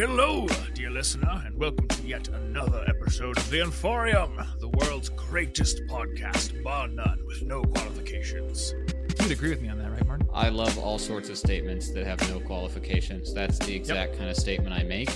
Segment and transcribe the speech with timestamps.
[0.00, 5.82] Hello, dear listener, and welcome to yet another episode of The Inforium, the world's greatest
[5.90, 8.72] podcast, bar none, with no qualifications.
[8.88, 10.26] You would agree with me on that, right, Martin?
[10.32, 13.34] I love all sorts of statements that have no qualifications.
[13.34, 15.10] That's the exact kind of statement I make.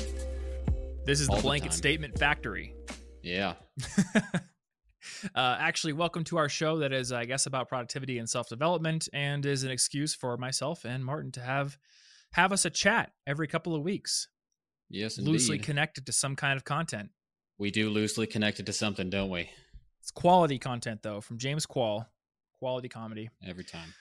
[1.07, 1.79] This is the the blanket time.
[1.79, 2.75] statement factory.
[3.23, 3.55] Yeah.
[4.05, 4.37] uh,
[5.35, 9.47] actually, welcome to our show that is, I guess, about productivity and self development, and
[9.47, 11.79] is an excuse for myself and Martin to have
[12.35, 14.29] have us a chat every couple of weeks,
[14.89, 17.11] Yes, loosely connected to some kind of content.
[17.59, 19.51] we do loosely connected to something, don't we?
[20.01, 22.07] It's quality content, though, from James Quall,
[22.59, 23.31] quality comedy.
[23.47, 23.95] Every time.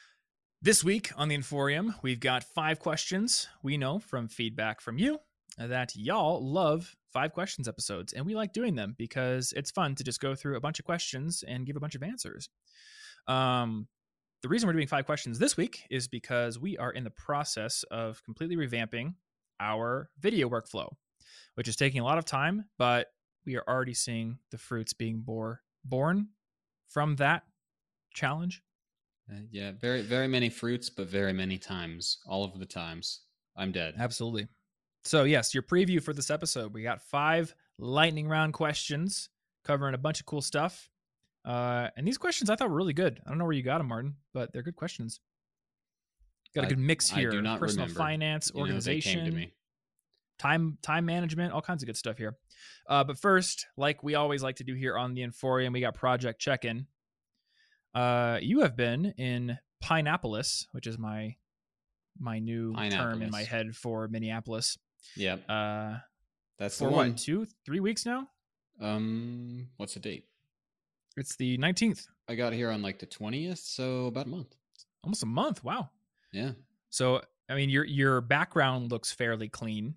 [0.61, 3.47] This week on the Inforium, we've got five questions.
[3.63, 5.19] We know from feedback from you
[5.57, 10.03] that y'all love five questions episodes, and we like doing them because it's fun to
[10.03, 12.49] just go through a bunch of questions and give a bunch of answers.
[13.27, 13.87] Um,
[14.41, 17.83] the reason we're doing five questions this week is because we are in the process
[17.91, 19.13] of completely revamping
[19.59, 20.91] our video workflow,
[21.55, 23.07] which is taking a lot of time, but
[23.45, 26.29] we are already seeing the fruits being bore, born
[26.87, 27.43] from that
[28.13, 28.61] challenge.
[29.31, 32.19] Uh, yeah, very very many fruits, but very many times.
[32.27, 33.21] All of the times.
[33.55, 33.95] I'm dead.
[33.97, 34.47] Absolutely.
[35.05, 36.73] So, yes, your preview for this episode.
[36.73, 39.29] We got five lightning round questions
[39.63, 40.89] covering a bunch of cool stuff.
[41.45, 43.19] Uh, and these questions I thought were really good.
[43.25, 45.19] I don't know where you got them, Martin, but they're good questions.
[46.55, 47.93] Got a good mix here: personal remember.
[47.93, 49.53] finance, You organization, came to me.
[50.39, 52.37] time time management, all kinds of good stuff here.
[52.87, 55.95] Uh, but first, like we always like to do here on the Inforium, we got
[55.95, 56.85] project check in.
[57.95, 61.35] Uh, you have been in Pineappolis, which is my
[62.19, 64.77] my new term in my head for Minneapolis.
[65.15, 65.49] Yep.
[65.49, 65.97] Uh,
[66.59, 68.29] That's for the what two three weeks now
[68.79, 70.25] Um what's the date?
[71.17, 74.55] it's the 19th I got here on like the twentieth, so about a month.
[75.03, 75.89] almost a month wow
[76.33, 76.51] Yeah.
[76.89, 79.95] so i mean your your background looks fairly clean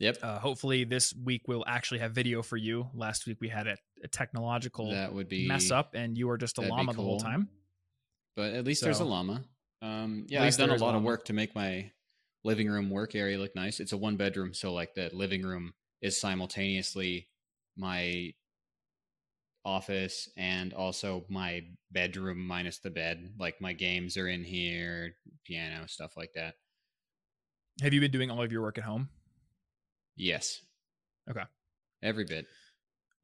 [0.00, 0.18] Yep.
[0.22, 3.76] uh, hopefully this week we'll actually have video for you last week we had a,
[4.04, 7.18] a technological that would be mess up and you were just a llama the whole
[7.18, 7.48] time
[8.36, 9.42] But at least there's a llama.
[9.82, 11.90] Um, yeah, I've done a is a lot of work to make my
[12.44, 13.80] living room work area look nice.
[13.80, 17.26] It's a one bedroom, so like the living room is simultaneously
[17.76, 18.32] my
[19.68, 21.62] office and also my
[21.92, 23.34] bedroom minus the bed.
[23.38, 25.14] Like my games are in here,
[25.44, 26.54] piano, stuff like that.
[27.82, 29.08] have you been doing all of your work at home
[30.16, 30.60] Yes.
[31.30, 31.44] Okay.
[32.02, 32.46] Every bit.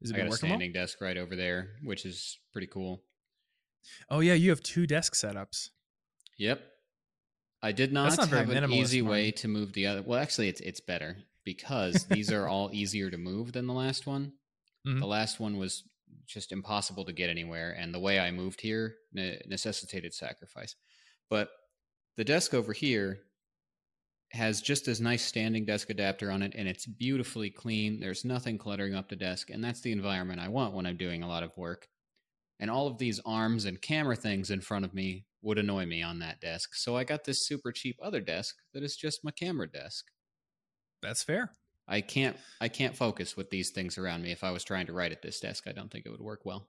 [0.01, 0.57] is it I got a working well?
[0.57, 3.01] standing desk right over there, which is pretty cool.
[4.09, 5.69] oh yeah you have two desk setups
[6.37, 6.61] Yep.
[7.61, 10.01] I did not, not have an easy way to move the other.
[10.03, 14.05] Well, actually, it's it's better because these are all easier to move than the last
[14.05, 14.33] one.
[14.85, 14.99] Mhm.
[14.99, 15.83] The last one was
[16.25, 20.75] just impossible to get anywhere, and the way I moved here ne- necessitated sacrifice.
[21.29, 21.49] But
[22.17, 23.19] the desk over here
[24.31, 27.99] has just this nice standing desk adapter on it, and it's beautifully clean.
[27.99, 31.23] There's nothing cluttering up the desk, and that's the environment I want when I'm doing
[31.23, 31.87] a lot of work.
[32.59, 36.01] And all of these arms and camera things in front of me would annoy me
[36.01, 36.73] on that desk.
[36.73, 40.05] So I got this super cheap other desk that is just my camera desk.
[41.01, 41.51] that's fair
[41.87, 44.31] I can't I can't focus with these things around me.
[44.31, 46.45] If I was trying to write at this desk, I don't think it would work
[46.45, 46.67] well.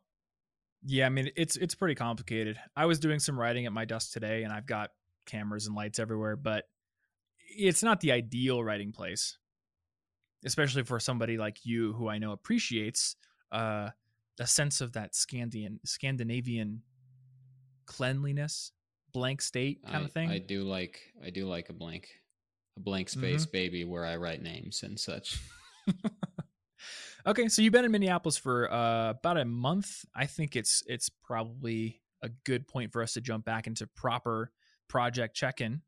[0.84, 2.58] Yeah, I mean it's it's pretty complicated.
[2.76, 4.90] I was doing some writing at my desk today, and I've got
[5.26, 6.64] cameras and lights everywhere, but
[7.38, 9.38] it's not the ideal writing place,
[10.44, 13.16] especially for somebody like you who I know appreciates
[13.52, 13.90] uh,
[14.38, 16.82] a sense of that Scandian Scandinavian
[17.86, 18.72] cleanliness,
[19.12, 20.30] blank state kind I, of thing.
[20.30, 22.08] I do like I do like a blank
[22.76, 23.20] a blank Mm-hmm.
[23.20, 25.38] space baby where I write names and such.
[27.26, 30.04] okay, so you've been in Minneapolis for uh, about a month.
[30.14, 34.50] I think it's it's probably a good point for us to jump back into proper
[34.88, 35.82] project check-in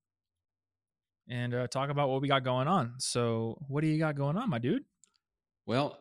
[1.29, 2.95] and uh, talk about what we got going on.
[2.99, 4.85] So, what do you got going on, my dude?
[5.67, 5.99] Well,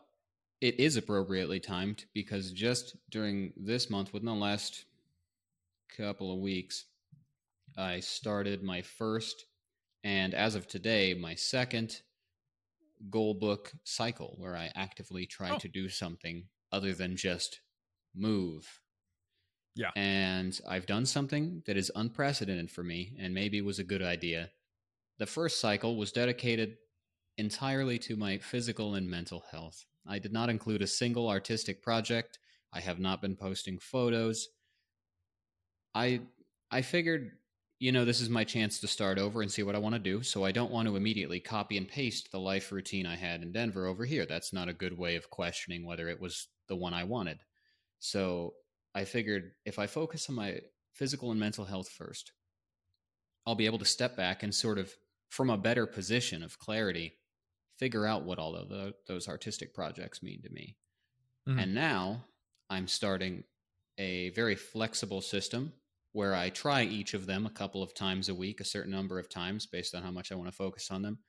[0.61, 4.85] it is appropriately timed because just during this month, within the last
[5.97, 6.85] couple of weeks,
[7.77, 9.45] I started my first
[10.07, 12.01] and as of today, my second
[13.09, 15.59] goal book cycle where I actively try Oh.
[15.59, 17.62] to do something other than just
[18.15, 18.81] move.
[19.75, 19.92] Yeah.
[19.95, 24.51] And I've done something that is unprecedented for me and maybe was a good idea.
[25.18, 26.77] The first cycle was dedicated
[27.38, 29.86] entirely to my physical and mental health.
[30.06, 32.39] I did not include a single artistic project.
[32.74, 34.50] I have not been posting photos.
[35.95, 36.21] I
[36.71, 37.38] I figured,
[37.79, 40.00] you know, this is my chance to start over and see what I want to
[40.00, 43.41] do, so I don't want to immediately copy and paste the life routine I had
[43.44, 44.25] in Denver over here.
[44.25, 47.41] That's not a good way of questioning whether it was the one I wanted.
[48.00, 48.56] So,
[48.95, 50.62] I figured if I focus on my
[50.94, 52.33] physical and mental health first,
[53.45, 54.95] I'll be able to step back and sort of
[55.29, 57.19] from a better position of clarity
[57.77, 60.77] figure out what all of the, those artistic projects mean to me.
[61.47, 61.59] Mhm.
[61.63, 62.27] And now
[62.69, 63.45] I'm starting
[63.97, 65.74] a very flexible system
[66.17, 69.19] where I try each of them a couple of times a week, a certain number
[69.19, 71.19] of times based on how much I want to focus on them,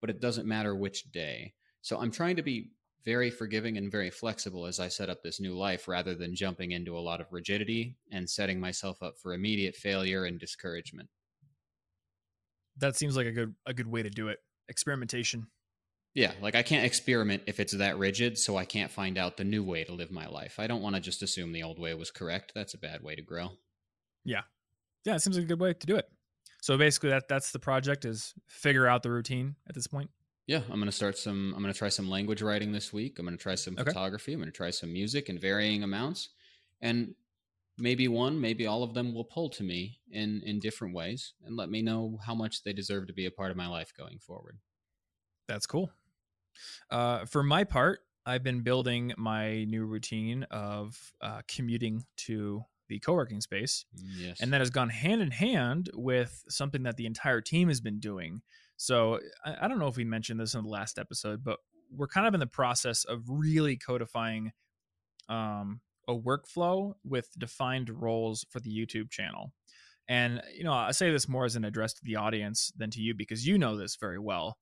[0.00, 1.52] but it doesn't matter which day.
[1.82, 2.70] So I'm trying to be
[3.04, 6.70] very forgiving and very flexible as I set up this new life rather than jumping
[6.70, 11.08] into a lot of rigidity and setting myself up for immediate failure and discouragement.
[12.76, 14.38] That seems like a good a good way to do it.
[14.68, 15.48] Experimentation.
[16.14, 19.44] Yeah, like I can't experiment if it's that rigid, so I can't find out the
[19.44, 20.60] new way to live my life.
[20.60, 22.52] I don't want to just assume the old way was correct.
[22.54, 23.50] That's a bad way to grow.
[24.26, 24.42] Yeah,
[25.04, 26.08] Yeah, it seems like a good way to do it.
[26.62, 30.10] So basically, that that's the project is figure out the routine at this point.
[30.46, 33.18] Yeah, I'm going to start some I'm going to try some language writing this week.
[33.18, 33.84] I'm going to try some Okay.
[33.84, 36.30] photography, I'm going to try some music in varying amounts.
[36.80, 37.14] And
[37.78, 41.56] maybe one, maybe all of them will pull to me in in different ways and
[41.56, 44.18] let me know how much they deserve to be a part of my life going
[44.18, 44.58] forward.
[45.48, 45.90] That's cool.
[46.90, 52.98] Uh, for my part, I've been building my new routine of uh, commuting to the
[53.00, 53.84] co-working space
[54.16, 54.40] Yes.
[54.40, 57.98] and that has gone hand in hand with something that the entire team has been
[58.00, 58.42] doing.
[58.76, 61.58] So I, I don't know if we mentioned this in the last episode, but
[61.90, 64.52] we're kind of in the process of really codifying
[65.28, 69.52] um, a workflow with defined roles for the YouTube channel.
[70.08, 73.00] And you know, I say this more as an address to the audience than to
[73.00, 74.56] you because you know this very well.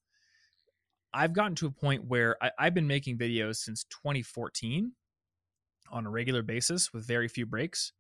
[1.13, 4.93] I've gotten to a point where I, I've been making videos since 2014
[5.91, 7.93] on a regular basis with very few breaks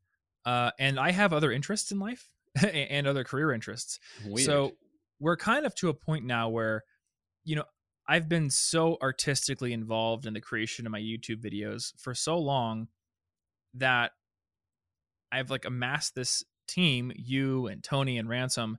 [0.44, 2.28] uh, and I have other interests in life
[2.72, 3.98] and other career interests.
[4.26, 4.46] Weird.
[4.46, 4.72] So
[5.20, 6.84] we're kind of to a point now where,
[7.44, 7.64] you know,
[8.06, 12.88] I've been so artistically involved in the creation of my YouTube videos for so long
[13.74, 14.12] that
[15.32, 18.78] I've like amassed this team, you and Tony and Ransom,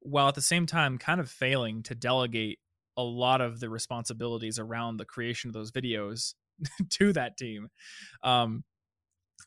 [0.00, 2.58] while at the same time kind of failing to delegate
[2.96, 6.34] a lot of the responsibilities around the creation of those videos
[6.90, 7.68] to that team.
[8.22, 8.64] Um,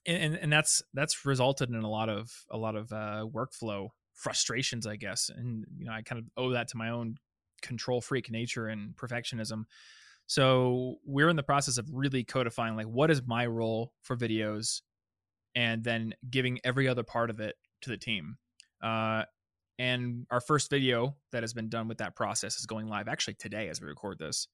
[0.05, 4.87] and, and that's that's resulted in a lot of a lot of uh, workflow frustrations,
[4.87, 5.29] I guess.
[5.29, 7.17] And you know, I kind of owe that to my own
[7.61, 9.63] control freak nature and perfectionism.
[10.27, 14.81] So we're in the process of really codifying like what is my role for videos,
[15.55, 18.37] and then giving every other part of it to the team.
[18.81, 19.23] Uh,
[19.77, 23.33] and our first video that has been done with that process is going live actually
[23.33, 24.47] today as we record this.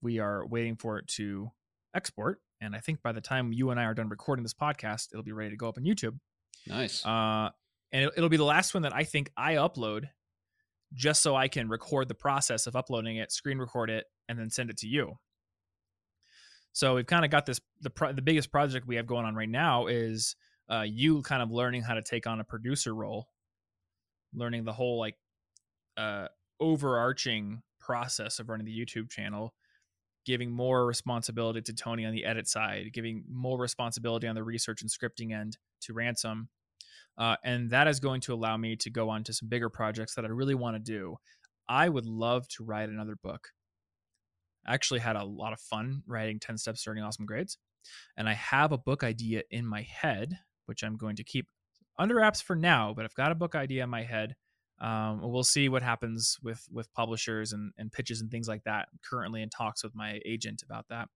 [0.00, 1.50] We are waiting for it to
[1.98, 5.08] export, and I think by the time you and I are done recording this podcast,
[5.12, 6.16] it'll be ready to go up on YouTube.
[6.66, 7.04] nice.
[7.04, 7.50] Uh,
[7.90, 10.04] and it, it'll be the last one that I think I upload,
[10.94, 14.48] just so I can record the process of uploading it, screen record it, and then
[14.48, 15.18] send it to you.
[16.72, 17.60] So we've kind of got this.
[17.80, 20.36] The pro- the biggest project we have going on right now is
[20.70, 23.26] uh, you kind of learning how to take on a producer role,
[24.32, 25.16] learning the whole like
[25.96, 26.28] uh,
[26.60, 29.54] overarching process of running the YouTube channel,
[30.28, 34.82] giving more responsibility to Tony on the edit side, giving more responsibility on the research
[34.82, 36.50] and scripting end to Ransom.
[37.16, 40.14] Uh, and that is going to allow me to go on to some bigger projects
[40.16, 41.16] that I really want to do.
[41.66, 43.48] I would love to write another book.
[44.66, 47.56] I actually had a lot of fun writing 10 Steps to Awesome Grades.
[48.18, 51.48] And I have a book idea in my head, which I'm going to keep
[51.98, 54.36] under wraps for now, but I've got a book idea in my head.
[54.80, 58.88] Um, we'll see what happens with with publishers and, and pitches and things like that.
[58.92, 61.08] I'm currently in talks with my agent about that.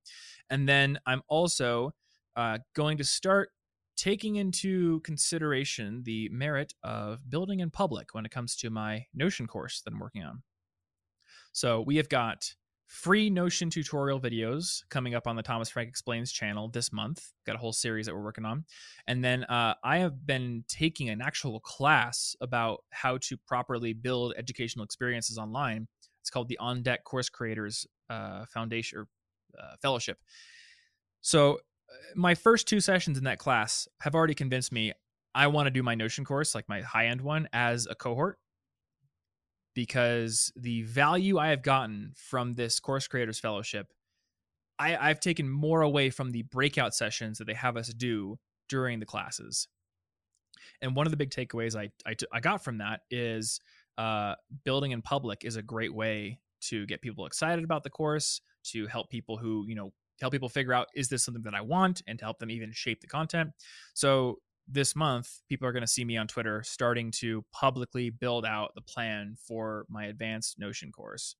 [0.50, 1.94] And then I'm also
[2.36, 3.50] uh, going to start
[3.96, 9.46] taking into consideration the merit of building in public when it comes to my Notion
[9.46, 10.42] course that I'm working on.
[11.52, 12.54] So we have got
[12.92, 17.32] free Notion tutorial videos coming up on the Thomas Frank Explains channel this month.
[17.46, 18.66] Got a whole series that we're working on.
[19.06, 24.34] And then uh, I have been taking an actual class about how to properly build
[24.36, 25.88] educational experiences online.
[26.20, 29.08] It's called the On Deck Course Creators uh, Foundation or
[29.58, 30.18] uh, Fellowship.
[31.22, 34.92] So uh, my first two sessions in that class have already convinced me
[35.34, 38.38] I want to do my Notion course, like my high end one, as a cohort
[39.74, 43.92] because the value I have gotten from this course creators fellowship,
[44.78, 48.38] I, I've taken more away from the breakout sessions that they have us do
[48.68, 49.68] during the classes.
[50.80, 51.90] And one of the big takeaways I,
[52.32, 53.60] I, got from that is
[53.98, 58.40] uh, building in public is a great way to get people excited about the course,
[58.64, 61.60] to help people who, you know, help people figure out is this something that I
[61.60, 63.50] want and to help them even shape the content.
[63.94, 64.38] So
[64.68, 68.72] this month, people are going to see me on Twitter starting to publicly build out
[68.74, 71.36] the plan for my advanced Notion course.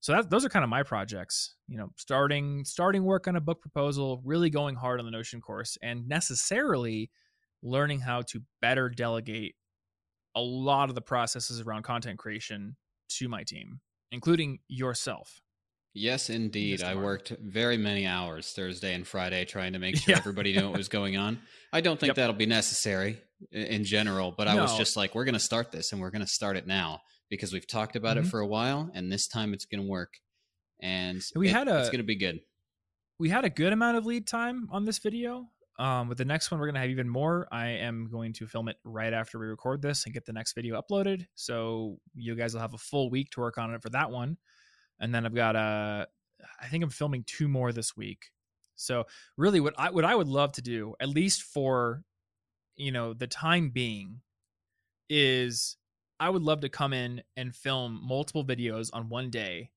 [0.00, 3.40] So that those are kind of my projects, you know, starting starting work on a
[3.40, 7.10] book proposal, really going hard on the Notion course and necessarily
[7.62, 9.54] learning how to better delegate
[10.34, 12.76] a lot of the processes around content creation
[13.08, 13.80] to my team,
[14.12, 15.40] including yourself.
[15.94, 16.82] Yes, indeed.
[16.82, 20.18] I worked very many hours Thursday and Friday trying to make sure Yeah.
[20.18, 21.38] everybody knew what was going on.
[21.72, 22.16] I don't think Yep.
[22.16, 23.20] that'll be necessary
[23.52, 26.22] in general, but I was just like, we're going to start this and we're going
[26.22, 28.24] to start it now because we've talked about Mhm.
[28.24, 30.14] it for a while and this time it's going to work.
[30.80, 32.40] And We it- had a- it's going to be good.
[33.18, 35.48] we had a good amount of lead time on this video.
[35.78, 37.48] Um, with the next one, we're gonna have even more.
[37.50, 40.54] I am going to film it right after we record this and get the next
[40.54, 41.26] video uploaded.
[41.34, 44.36] So you guys will have a full week to work on it for that one.
[45.00, 46.06] And then I've got uh,
[46.60, 48.30] I think I'm filming two more this week.
[48.76, 49.04] So
[49.36, 52.02] really, what I what I would love to do, at least for
[52.76, 54.20] you know the time being,
[55.08, 55.76] is
[56.20, 59.70] I would love to come in and film multiple videos on one day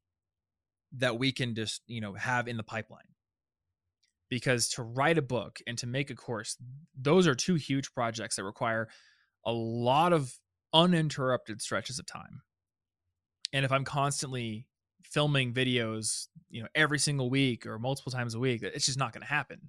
[0.94, 3.02] that we can just you know have in the pipeline
[4.30, 6.58] because to write a book and to make a course
[6.96, 8.88] those are two huge projects that require
[9.46, 10.38] a lot of
[10.74, 12.42] uninterrupted stretches of time
[13.52, 14.68] and if i'm constantly
[15.12, 19.14] filming videos you know every single week or multiple times a week it's just not
[19.14, 19.60] going to happen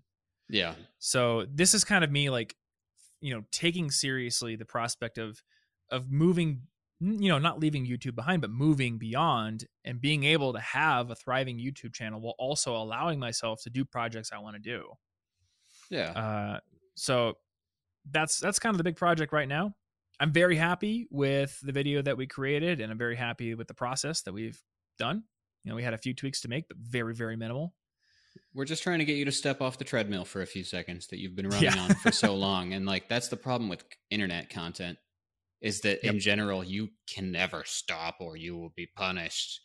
[0.48, 0.74] Yeah.
[0.98, 2.54] so this is kind of me like
[3.20, 5.42] you know taking seriously the prospect of
[5.90, 6.62] of moving
[7.00, 11.14] you know not leaving youtube behind but moving beyond and being able to have a
[11.14, 14.84] thriving youtube channel while also allowing myself to do projects i want to do
[15.90, 16.10] Yeah.
[16.10, 16.60] uh,
[16.94, 17.34] so
[18.10, 19.74] that's that's kind of the big project right now
[20.20, 23.74] i'm very happy with the video that we created and i'm very happy with the
[23.74, 24.60] process that we've
[24.98, 25.22] done
[25.64, 27.74] you know we had a few tweaks to make but very very minimal
[28.54, 31.06] We're just trying to get you to step off the treadmill for a few seconds
[31.08, 31.78] that you've been running Yeah.
[31.84, 32.72] on for so long.
[32.74, 34.98] And like that's the problem with internet content
[35.60, 39.60] is that in general you can never stop or you will be punished.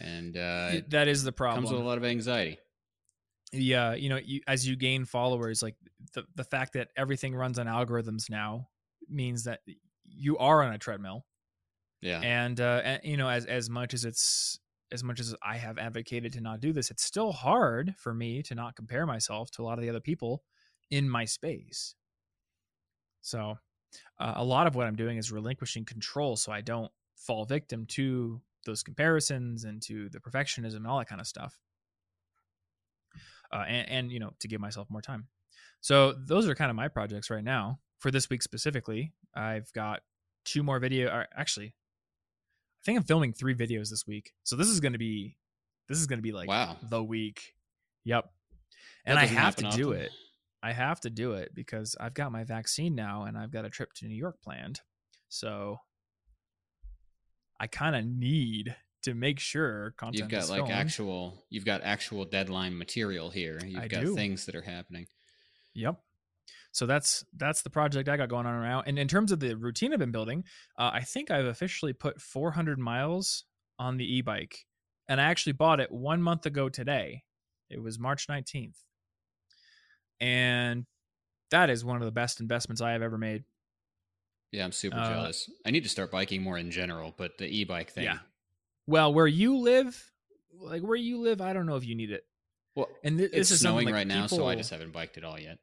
[0.00, 2.58] And uh that is the problem comes with a lot of anxiety.
[3.52, 5.76] yeah you know you, as you gain followers like
[6.14, 8.68] the, the fact that everything runs on algorithms now
[9.08, 9.60] means that
[10.04, 11.24] you are on a treadmill
[12.02, 12.20] Yeah.
[12.22, 14.58] and uh and, you know as as much as it's
[14.92, 18.42] as much as i have advocated to not do this it's still hard for me
[18.42, 20.42] to not compare myself to a lot of the other people
[20.90, 21.94] in my space.
[23.20, 23.58] So
[24.18, 27.84] uh, a lot of what i'm doing is relinquishing control so i don't fall victim
[27.86, 31.58] to those comparisons and to the perfectionism and all that kind of stuff.
[33.52, 35.26] Uh, and, and you know to give myself more time.
[35.80, 37.78] So those are kind of my projects right now.
[37.98, 40.00] For this week specifically i've got
[40.44, 41.74] two more video or actually
[42.80, 45.36] i think i'm filming three videos this week so this is going to be
[45.88, 46.76] this is going to be like Wow.
[46.88, 47.54] the week
[48.04, 48.30] yep
[49.04, 50.10] and i have to happen do it
[50.62, 53.70] i have to do it because i've got my vaccine now and i've got a
[53.70, 54.80] trip to new york planned
[55.28, 55.78] so
[57.60, 60.72] i kind of need to make sure content You've got is like filmed.
[60.72, 63.58] actual you've got actual deadline material here.
[63.64, 64.14] You've I got do.
[64.16, 65.06] things that are happening.
[65.74, 66.00] Yep.
[66.72, 68.82] So that's that's the project I got going on right now.
[68.86, 70.44] And in terms of the routine I've been building,
[70.78, 73.44] uh, I think I've officially put 400 miles
[73.78, 74.66] on the e-bike,
[75.08, 77.24] and I actually bought it one month ago today.
[77.70, 78.76] It was March 19th,
[80.20, 80.86] and
[81.50, 83.44] that is one of the best investments I have ever made.
[84.52, 85.50] Yeah, I'm super Uh, jealous.
[85.66, 88.04] I need to start biking more in general, but the e-bike thing.
[88.04, 88.18] Yeah.
[88.86, 90.10] Well, where you live,
[90.52, 92.26] like where you live, I don't know if you need it.
[92.74, 94.92] Well, And th- it's this is something, snowing like, right now, so I just haven't
[94.92, 95.58] biked at all yet.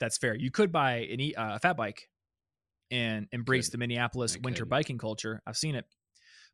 [0.00, 0.34] That's fair.
[0.34, 2.08] You could buy an e, uh, a fat bike
[2.90, 4.70] and embrace the Minneapolis I winter could.
[4.70, 5.40] biking culture.
[5.46, 5.84] I've seen it,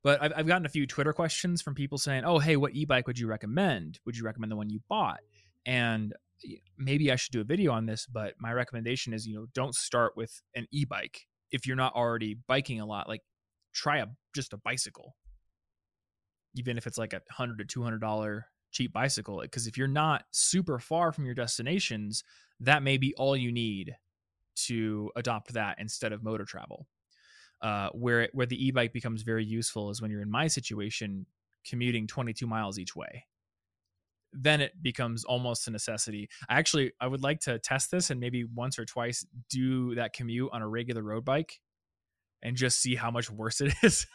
[0.02, 3.06] but I've, I've gotten a few Twitter questions from people saying, "Oh, hey, what e-bike
[3.06, 3.98] would you recommend?
[4.06, 5.20] Would you recommend the one you bought?"
[5.66, 6.14] And
[6.78, 9.74] maybe I should do a video on this, but my recommendation is, you know, don't
[9.74, 13.08] start with an e-bike if you're not already biking a lot.
[13.08, 13.20] Like,
[13.74, 15.16] try a just a bicycle,
[16.54, 19.40] even if it's like a hundred to two hundred dollar cheap bicycle.
[19.40, 22.24] Because if you're not super far from your destinations,
[22.60, 23.96] that may be all you need
[24.66, 26.86] to adopt that instead of motor travel.
[27.62, 31.26] Uh, where where the e-bike becomes very useful is when you're in my situation,
[31.66, 33.26] commuting 22 miles each way.
[34.32, 36.30] Then it becomes almost a necessity.
[36.48, 40.14] I actually I would like to test this and maybe once or twice do that
[40.14, 41.60] commute on a regular road bike,
[42.42, 44.06] and just see how much worse it is.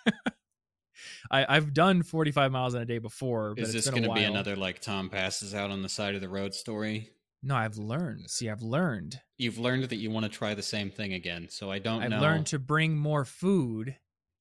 [1.29, 3.55] I, I've done 45 miles in a day before.
[3.55, 6.21] But Is this going to be another like Tom passes out on the side of
[6.21, 7.11] the road story?
[7.43, 8.29] No, I've learned.
[8.31, 9.21] See, I've learned.
[9.37, 12.09] You've learned that you want to try the same thing again, so I don't I've
[12.09, 12.19] know.
[12.19, 13.95] learned to bring more food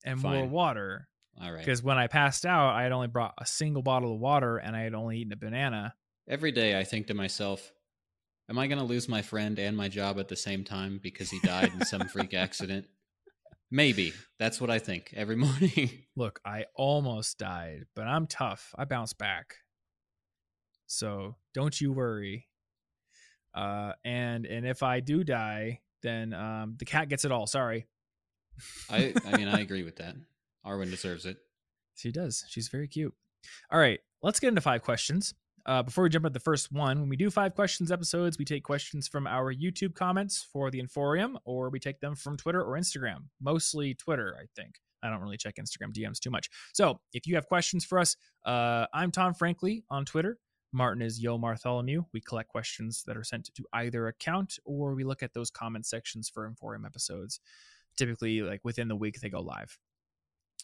[0.04, 1.08] and more water
[1.40, 1.58] all right.
[1.58, 4.76] because when I passed out, I had only brought a single bottle of water and
[4.76, 5.94] I had only eaten a banana.
[6.28, 7.72] Every day I think to myself,
[8.48, 11.30] am I going to lose my friend and my job at the same time because
[11.30, 12.86] he died in some freak accident?
[13.74, 14.12] Maybe.
[14.38, 15.90] That's what I think every morning.
[16.14, 18.72] Look, I almost died, but I'm tough.
[18.78, 19.56] I bounce back.
[20.86, 22.46] So don't you worry.
[23.52, 27.48] Uh, and and if I do die, then um, the cat gets it all.
[27.48, 27.88] Sorry,
[28.88, 30.14] I I mean I agree with that.
[30.64, 31.38] Arwen deserves it.
[31.96, 32.44] she does.
[32.48, 33.14] She's very cute.
[33.72, 35.34] All right, let's get into five questions.
[35.66, 38.44] Uh, before we jump into the first one, when we do five questions episodes, we
[38.44, 42.62] take questions from our YouTube comments for the Inforium, or we take them from Twitter
[42.62, 43.24] or Instagram.
[43.40, 44.74] Mostly Twitter, I think.
[45.02, 46.48] I don't really check Instagram DMs too much.
[46.72, 50.38] So if you have questions for us, uh, I'm Tom Frankly on Twitter.
[50.72, 52.04] Martin is Yo Martholomew.
[52.12, 55.86] We collect questions that are sent to either account, or we look at those comment
[55.86, 57.40] sections for Inforium episodes.
[57.96, 59.78] Typically, like within the week, they go live.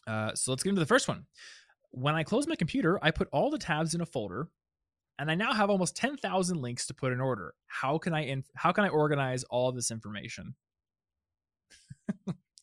[0.05, 1.25] Uh, so let's get into the first one.
[1.91, 4.49] When I close my computer, I put all the tabs in a folder,
[5.21, 7.53] and I now have almost 10,000 links to put in order.
[7.67, 10.55] How can I how can I organize all this information?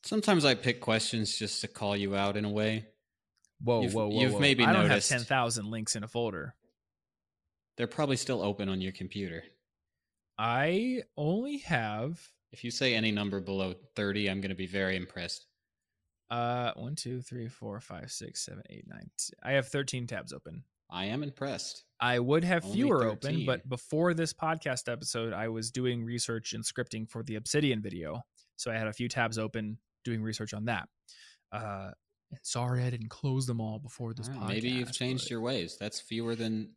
[0.05, 2.87] Sometimes I pick questions just to call you out in a way.
[3.63, 4.21] Whoa, You've- whoa, whoa!
[4.21, 4.39] you've whoa.
[4.41, 6.55] maybe I don't noticed- have 10,000 links in a folder.
[7.77, 9.45] They're probably still open on your computer.
[10.37, 14.97] I only have If you say any number below 30, I'm going to be very
[14.97, 15.47] impressed.
[16.31, 19.11] uh one, two, three, four, five, six, seven, eight, nine.
[19.17, 20.65] t- I have 13 tabs open.
[20.91, 21.85] I am impressed.
[22.01, 26.53] I would have Only fewer open, but before this podcast episode, I was doing research
[26.53, 28.23] and scripting for the Obsidian video.
[28.57, 30.89] So I had a few tabs open doing research on that.
[31.53, 31.91] Uh,
[32.43, 34.49] sorry I didn't close them all before this All right, podcast.
[34.49, 35.77] maybe you've changed but- your ways.
[35.79, 36.71] That's fewer than.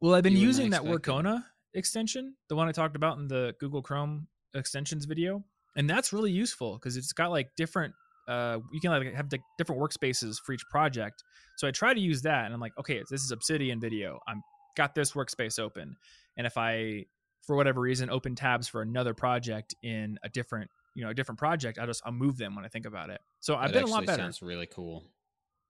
[0.00, 0.82] Well, I've been fewer than I using that.
[0.82, 1.44] Workona
[1.74, 5.44] extension, the one I talked about in the Google Chrome extensions video,
[5.76, 7.94] and that's really useful because it's got like different.
[8.28, 9.28] Uh, you can like have
[9.58, 11.22] different workspaces for each project.
[11.56, 14.18] So I try to use that, and I'm like, okay, this is Obsidian video.
[14.26, 14.42] I'm
[14.76, 15.96] got this workspace open,
[16.36, 17.04] and if I,
[17.46, 21.38] for whatever reason, open tabs for another project in a different, you know, a different
[21.38, 23.20] project, I just I'll move them when I think about it.
[23.40, 24.22] So I've that been a lot better.
[24.22, 25.04] Sounds really cool.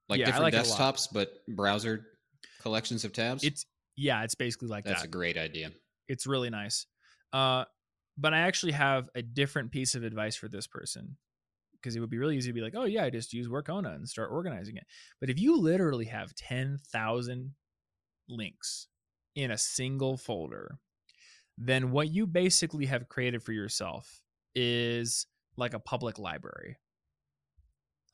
[0.09, 0.97] Like Yeah, different like it a lot.
[0.97, 2.07] desktops, but browser
[2.63, 3.45] collections of tabs.
[3.45, 5.09] It's yeah, it's basically like That's that.
[5.09, 5.73] a great idea.
[6.09, 6.87] it's really nice.
[7.33, 7.65] Uh,
[8.19, 11.17] but I actually have a different piece of advice for this person
[11.81, 13.95] because it would be really easy to be like, oh yeah, I just use Workona
[13.95, 14.85] and start organizing it.
[15.21, 17.53] But if you literally have ten thousand
[18.29, 18.89] links
[19.35, 20.79] in a single folder,
[21.59, 24.23] then what you basically have created for yourself
[24.55, 26.77] is like a public library.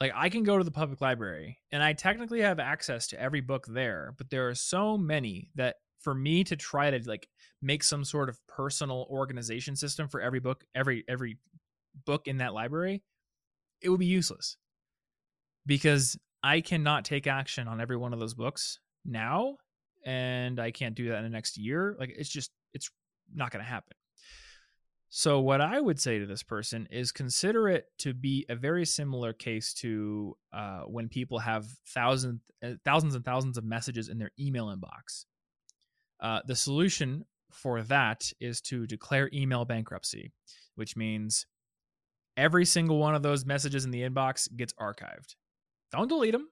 [0.01, 3.40] Like I can go to the public library and I technically have access to every
[3.40, 7.29] book there, but there are so many that for me to try to like
[7.61, 11.38] make some sort of personal organization system for every book, every every
[12.05, 13.03] book in that library,
[13.83, 14.57] it would be useless.
[15.64, 19.57] Because I cannot take action on every one of those books now
[20.05, 21.97] and I can't do that in the next year.
[21.99, 22.90] Like it's just it's
[23.35, 23.97] not going to happen.
[25.14, 28.87] So what I would say to this person is consider it to be a very
[28.87, 34.18] similar case to uh, when people have thousands, uh, thousands and thousands of messages in
[34.18, 35.27] their email inbox.
[36.18, 40.33] Uh, the solution for that is to declare email bankruptcy,
[40.77, 41.45] which means
[42.37, 45.35] every single one of those messages in the inbox gets archived.
[45.90, 46.49] Don't delete them,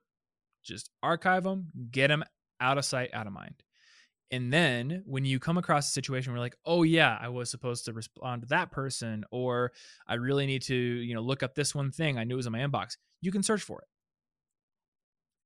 [0.62, 2.24] just archive them, get them
[2.60, 3.62] out of sight, out of mind.
[4.32, 7.86] And then when you come across a situation where like, oh yeah, I was supposed
[7.86, 9.72] to respond to that person, or
[10.06, 12.52] I really need to, you know, look up this one thing I knew was in
[12.52, 13.88] my inbox, you can search for it.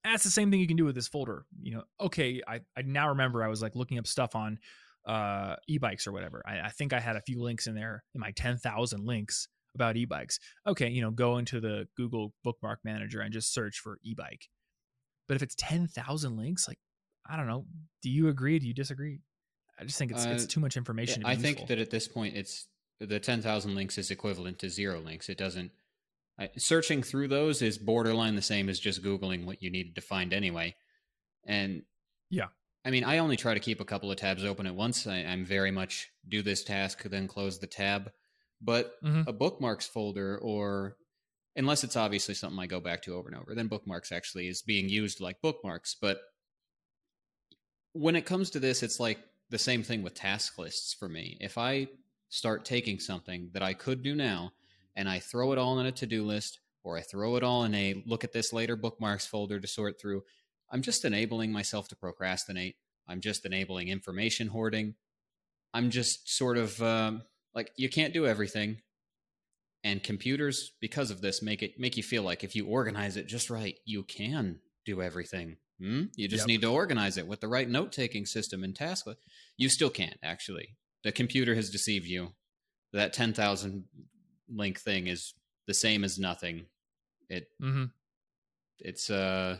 [0.05, 1.47] That's the same thing you can do with this folder.
[1.63, 4.59] You know, okay, I, I now remember I was like looking up stuff on
[5.07, 6.43] uh e-bikes or whatever.
[6.47, 9.97] I, I think I had a few links in there in my 10,000 links about
[9.97, 10.39] e-bikes.
[10.67, 14.49] Okay, you know, go into the Google bookmark manager and just search for e-bike.
[15.29, 16.79] But if it's 10,000 links, like
[17.29, 17.65] I don't know.
[18.03, 18.59] Do you agree?
[18.59, 19.21] Do you disagree?
[19.79, 21.21] I just think it's it's Uh, too much information.
[21.23, 21.67] To be I think useful.
[21.69, 22.69] that at this point, it's
[23.01, 25.29] the 10,000 links is equivalent to zero links.
[25.29, 25.73] It doesn't.
[26.39, 30.01] I, searching through those is borderline the same as just Googling what you needed to
[30.01, 30.75] find anyway.
[31.47, 31.83] And
[32.31, 32.49] Yeah.
[32.85, 35.07] I mean, I only try to keep a couple of tabs open at once.
[35.07, 38.13] I, I'm very much do this task, then close the tab.
[38.61, 39.29] But Mhm.
[39.29, 40.97] a bookmarks folder, or
[41.57, 44.63] unless it's obviously something I go back to over and over, then bookmarks actually is
[44.63, 45.95] being used like bookmarks.
[45.95, 46.21] But
[47.93, 49.19] when it comes to this, it's like
[49.51, 51.37] the same thing with task lists for me.
[51.41, 51.89] If I
[52.29, 54.53] start taking something that I could do now
[54.97, 57.65] and I throw it all in a to do list or I throw it all
[57.65, 60.25] in a look at this later bookmarks folder to sort through,
[60.71, 62.77] I'm just enabling myself to procrastinate.
[63.07, 64.97] I'm just enabling information hoarding.
[65.73, 67.23] I'm just sort of um,
[67.55, 68.79] like you can't do everything.
[69.83, 73.27] And computers, because of this, make it make you feel like if you organize it
[73.27, 75.59] just right, you can do everything.
[75.79, 76.05] Hmm?
[76.17, 76.49] You just Yep.
[76.49, 79.21] need to organize it with the right note taking system and task list.
[79.59, 80.77] You still can't actually.
[81.03, 82.35] The computer has deceived you.
[82.93, 83.85] That ten thousand
[84.49, 85.35] link thing is
[85.67, 86.67] the same as nothing.
[87.29, 87.93] It Mhm.
[88.79, 89.59] it's uh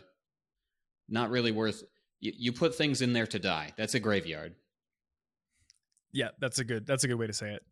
[1.09, 1.83] not really worth.
[2.21, 3.75] You, you put things in there to die.
[3.77, 4.55] That's a graveyard.
[6.13, 7.63] Yeah, that's a good that's a good way to say it.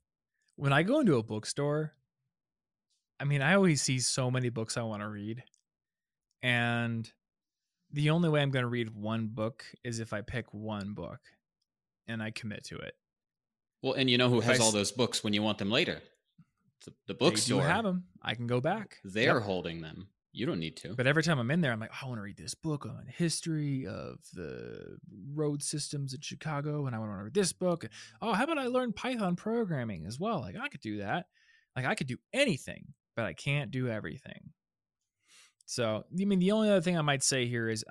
[0.56, 1.92] When I go into a bookstore,
[3.18, 5.42] I mean, I always see so many books I want to read.
[6.42, 7.10] And
[7.92, 11.20] the only way I'm going to read one book is if I pick one book
[12.08, 12.94] and I commit to it.
[13.82, 15.70] Well, and you know who If I has all those books when you want them
[15.70, 16.00] later?
[16.84, 17.62] The, the bookstore.
[17.62, 18.04] have them.
[18.22, 18.98] I can go back.
[19.04, 19.42] They're Yep.
[19.42, 20.08] holding them.
[20.32, 20.94] You don't need to.
[20.94, 22.86] But every time I'm in there, I'm like, "Oh, I want to read this book
[22.86, 24.96] on history of the
[25.34, 27.86] road systems in Chicago, and I want to read this book.
[28.22, 30.40] Oh, how about I learn Python programming as well?
[30.40, 31.26] Like I could do that.
[31.76, 34.52] Like I could do anything, but I can't do everything.
[35.66, 37.84] So, I mean, the only other thing I might say here is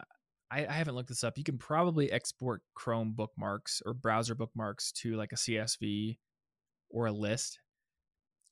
[0.51, 1.37] I, I haven't looked this up.
[1.37, 6.17] You can probably export Chrome bookmarks or browser bookmarks to like a CSV
[6.89, 7.59] or a list.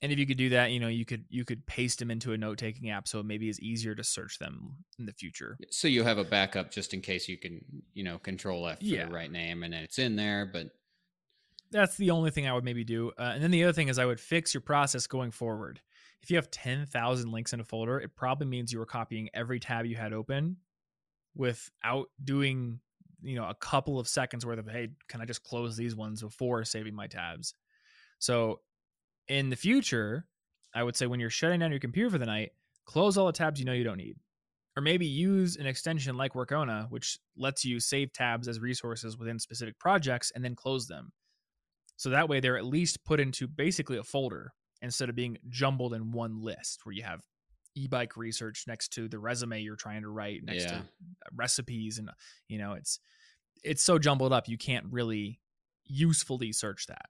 [0.01, 2.31] And if you could do that, you know, you could you could paste them into
[2.31, 5.57] a note taking app, so it maybe is easier to search them in the future.
[5.71, 8.85] So you have a backup just in case you can, you know, control F for
[8.85, 9.05] Yeah.
[9.07, 10.45] the right name and it's in there.
[10.45, 10.67] But
[11.71, 13.11] That's the only thing I would maybe do.
[13.17, 15.81] Uh, and then the other thing is I would fix your process going forward.
[16.21, 19.29] If you have ten thousand links in a folder, it probably means you were copying
[19.33, 20.57] every tab you had open
[21.35, 22.79] without doing,
[23.21, 26.21] you know, a couple of seconds worth of hey, can I just close these ones
[26.21, 27.53] before saving my tabs?
[28.19, 28.61] So
[29.29, 30.25] in the future,
[30.73, 32.51] I would say when you're shutting down your computer for the night,
[32.85, 34.17] close all the tabs you know you don't need.
[34.77, 39.39] Or maybe use an extension like Workona, which lets you save tabs as resources within
[39.39, 41.11] specific projects and then close them.
[41.97, 45.93] So that way they're at least put into basically a folder instead of being jumbled
[45.93, 47.21] in one list where you have
[47.75, 50.77] e-bike research next to the resume you're trying to write next Yeah.
[50.79, 50.83] to
[51.35, 52.09] recipes and
[52.47, 52.99] you know it's
[53.63, 55.39] it's so jumbled up you can't really
[55.85, 57.07] usefully search that.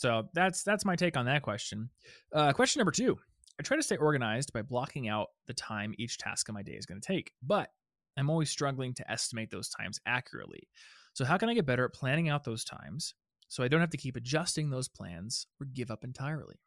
[0.00, 1.90] So that's that's my take on that question.
[2.34, 3.18] Uh, question number two:
[3.58, 6.72] I try to stay organized by blocking out the time each task of my day
[6.72, 7.68] is going to take, but
[8.16, 10.66] I'm always struggling to estimate those times accurately.
[11.12, 13.12] So how can I get better at planning out those times
[13.48, 16.62] so I don't have to keep adjusting those plans or give up entirely?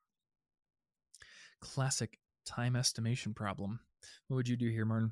[1.60, 3.80] Classic time estimation problem.
[4.28, 5.12] What would you do here, Martin?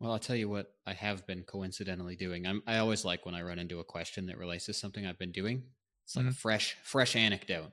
[0.00, 2.46] well, I'll tell you what I have been coincidentally doing.
[2.46, 5.18] I'm, I always like when I run into a question that relates to something I've
[5.18, 5.64] been doing.
[6.12, 6.36] It's like a Mhm.
[6.36, 7.72] fresh, fresh anecdote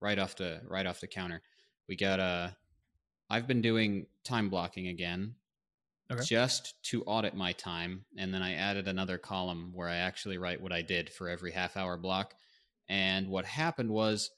[0.00, 1.42] right off the right off the counter.
[1.86, 2.56] We got a.
[3.28, 5.36] I've been doing time blocking again,
[6.10, 6.22] Okay.
[6.24, 10.62] just to audit my time, and then I added another column where I actually write
[10.62, 12.34] what I did for every half hour block.
[12.88, 14.30] And what happened was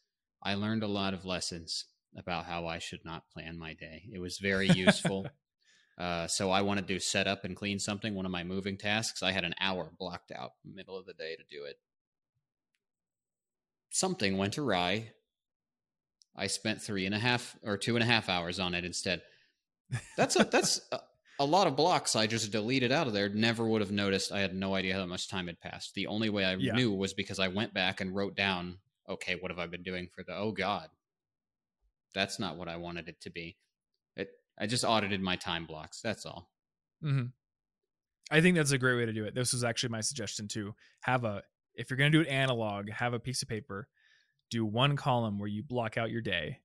[0.42, 4.08] I learned a lot of lessons about how I should not plan my day.
[4.12, 5.32] It was very useful.
[5.98, 9.22] uh, so I wanted to set up and clean something, one of my moving tasks.
[9.22, 11.78] I had an hour blocked out middle of the day to do it.
[13.90, 15.12] Something went awry.
[16.36, 19.22] I spent three and a half or two and a half hours on it instead.
[20.16, 21.00] That's a that's a,
[21.38, 23.28] a lot of blocks I just deleted out of there.
[23.28, 24.32] Never would have noticed.
[24.32, 25.94] I had no idea how much time had passed.
[25.94, 26.74] The only way I Yeah.
[26.74, 30.08] knew was because I went back and wrote down, okay, what have I been doing
[30.14, 30.88] for the oh god.
[32.14, 33.56] That's not what I wanted it to be.
[34.16, 36.00] It I just audited my time blocks.
[36.02, 36.50] That's all.
[37.02, 37.26] Mm-hmm.
[38.30, 39.34] I think that's a great way to do it.
[39.34, 41.42] This was actually my suggestion to Have a
[41.76, 43.88] if you're going to do it analog, have a piece of paper,
[44.50, 46.60] do one column where you block out your day.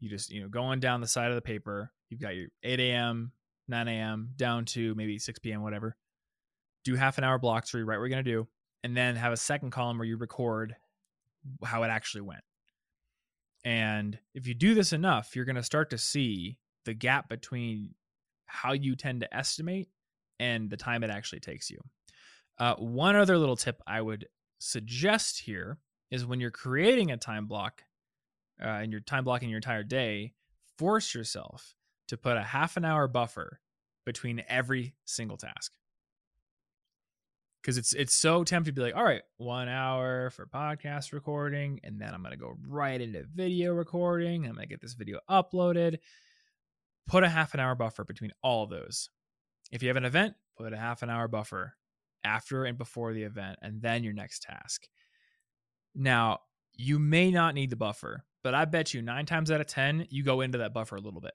[0.00, 1.92] You just you know going down the side of the paper.
[2.08, 3.32] You've got your 8 a.m.,
[3.66, 4.30] 9 a.m.
[4.36, 5.62] down to maybe 6 p.m.
[5.62, 5.96] whatever.
[6.84, 8.48] Do half an hour blocks where you write what you're going to do,
[8.84, 10.76] and then have a second column where you record
[11.64, 12.42] how it actually went.
[13.64, 17.94] And if you do this enough, you're going to start to see the gap between
[18.46, 19.88] how you tend to estimate
[20.40, 21.78] and the time it actually takes you.
[22.58, 24.26] Uh, one other little tip I would
[24.58, 25.78] suggest here
[26.10, 27.82] is when you're creating a time block
[28.60, 30.32] uh, and you're time blocking your entire day,
[30.76, 31.74] force yourself
[32.08, 33.60] to put a half an hour buffer
[34.04, 35.72] between every single task.
[37.60, 41.80] Because it's it's so tempting to be like, all right, one hour for podcast recording,
[41.84, 44.46] and then I'm gonna go right into video recording.
[44.46, 45.98] I'm gonna get this video uploaded.
[47.06, 49.10] Put a half an hour buffer between all of those.
[49.70, 51.74] If you have an event, put a half an hour buffer
[52.24, 54.88] after and before the event, and then your next task.
[55.94, 56.40] Now,
[56.74, 60.06] you may not need the buffer, but I bet you nine times out of 10,
[60.10, 61.34] you go into that buffer a little bit.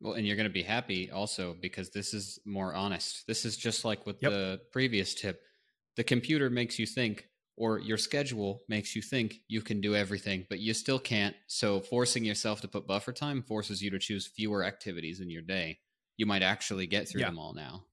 [0.00, 3.26] Well, and you're going to be happy also because this is more honest.
[3.26, 4.34] This is just like with Yep.
[4.34, 5.42] the previous tip.
[5.96, 10.46] The computer makes you think, or your schedule makes you think you can do everything,
[10.48, 11.36] but you still can't.
[11.48, 15.42] So, forcing yourself to put buffer time forces you to choose fewer activities in your
[15.42, 15.80] day.
[16.16, 17.26] You might actually get through Yeah.
[17.26, 17.84] them all now.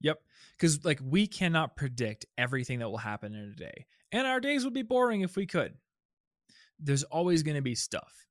[0.00, 0.18] Yep.
[0.52, 3.86] Because, like, we cannot predict everything that will happen in a day.
[4.12, 5.74] And our days would be boring if we could.
[6.78, 8.26] There's always going to be stuff.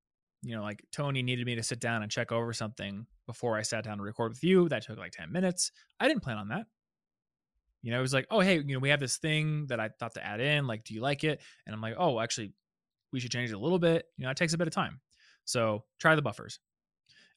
[0.45, 3.63] You know, like Tony needed me to sit down and check over something before I
[3.63, 4.69] sat down to record with you.
[4.69, 5.71] That took like 10 minutes.
[5.99, 6.67] I didn't plan on that.
[7.81, 9.89] You know, it was like, oh, hey, you know, we have this thing that I
[9.89, 10.67] thought to add in.
[10.67, 11.41] Like, do you like it?
[11.65, 12.53] And I'm like, oh, actually,
[13.11, 14.05] we should change it a little bit.
[14.17, 14.99] You know, it takes a bit of time.
[15.45, 16.59] So try the buffers.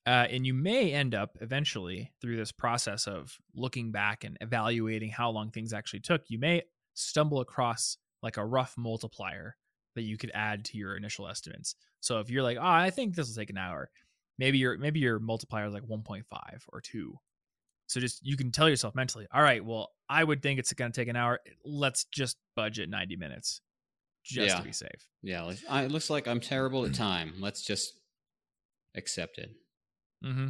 [0.07, 5.11] Uh, and you may end up eventually through this process of looking back and evaluating
[5.11, 6.63] how long things actually took, you may
[6.95, 9.57] stumble across like a rough multiplier
[9.95, 11.75] that you could add to your initial estimates.
[12.01, 13.91] So if you're like, oh, I think this will take an hour,
[14.39, 16.23] maybe your maybe your multiplier is like 1.5
[16.73, 17.15] or 2.
[17.87, 20.93] So just you can tell yourself mentally, all right, well, I would think it's going
[20.93, 21.41] to take an hour.
[21.65, 23.61] Let's just budget 90 minutes
[24.25, 24.59] just Yeah.
[24.59, 25.09] to be safe.
[25.23, 27.35] Yeah, it looks like I'm terrible at time.
[27.41, 27.99] Let's just
[28.95, 29.51] accept it.
[30.25, 30.49] Mm-hmm.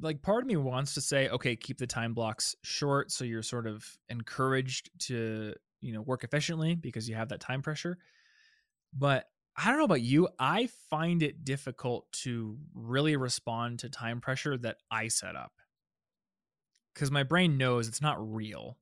[0.00, 3.42] Like part of me wants to say, okay, keep the time blocks short, so you're
[3.42, 7.98] sort of encouraged to you know work efficiently because you have that time pressure.
[8.96, 10.28] But I don't know about you.
[10.38, 15.52] I find it difficult to really respond to time pressure that I set up
[16.94, 18.76] because my brain knows it's not real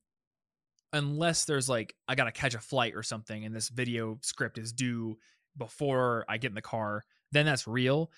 [0.93, 4.71] unless there's like I gotta catch a flight or something, and this video script is
[4.71, 5.17] due
[5.57, 7.05] before I get in the car.
[7.31, 8.11] Then that's real.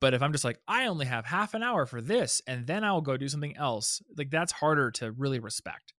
[0.00, 2.84] But if I'm just like, I only have half an hour for this, and then
[2.84, 5.94] I'll go do something else, like that's harder to really respect.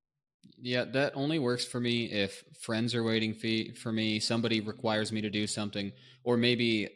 [0.62, 3.34] Yeah, that only works for me if friends are waiting
[3.74, 5.92] for me, somebody requires me to do something,
[6.24, 6.90] or maybe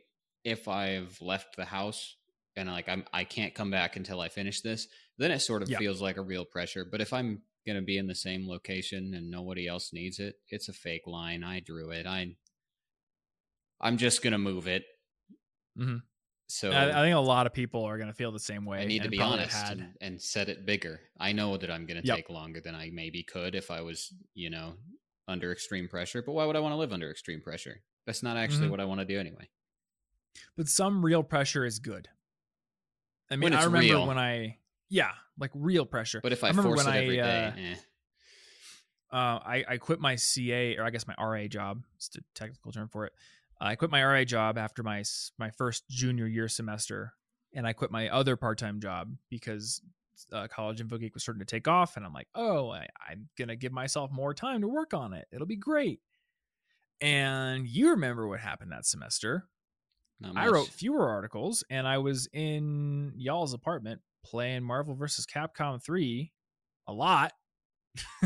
[0.43, 2.17] if I've left the house
[2.55, 4.87] and like I'm I can't come back until I finish this,
[5.17, 5.77] then it sort of Yeah.
[5.77, 6.85] feels like a real pressure.
[6.85, 10.35] But if I'm going to be in the same location and nobody else needs it,
[10.49, 11.43] it's a fake line.
[11.43, 12.05] I drew it.
[12.05, 12.35] I
[13.79, 14.85] I'm just going to move it.
[15.75, 16.03] Mhm.
[16.47, 18.79] So I, I think a lot of people are going to feel the same way.
[18.79, 20.99] I need to be honest and, and set it bigger.
[21.19, 22.15] I know that I'm going to Yep.
[22.17, 24.73] take longer than I maybe could if I was, you know,
[25.27, 26.21] under extreme pressure.
[26.21, 27.81] But why would I want to live under extreme pressure?
[28.05, 28.71] That's not actually Mhm.
[28.71, 29.49] what I want to do anyway.
[30.57, 32.09] But some real pressure is good.
[33.29, 34.07] I mean, I remember real.
[34.07, 36.19] when I, yeah, like real pressure.
[36.21, 39.17] But if I, remember force it when every I, day, uh, eh.
[39.17, 41.83] uh, I, I quit my CA or I guess my RA job.
[41.95, 43.13] It's the technical term for it.
[43.59, 45.03] I quit my RA job after my
[45.37, 47.13] my first junior year semester,
[47.53, 49.81] and I quit my other part time job because
[50.31, 53.29] uh, college info geek was starting to take off, and I'm like, oh, I, I'm
[53.37, 55.27] gonna give myself more time to work on it.
[55.31, 55.99] It'll be great.
[57.01, 59.47] And you remember what happened that semester?
[60.35, 65.25] I wrote fewer articles, and I was in y'all's apartment playing Marvel vs.
[65.25, 66.31] Capcom 3
[66.87, 67.33] a lot.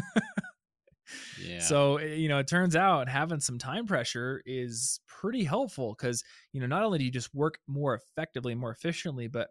[1.60, 6.24] So, eh, you know, it turns out having some time pressure is pretty helpful because,
[6.54, 9.50] you know, not only do you just work more effectively, more efficiently, but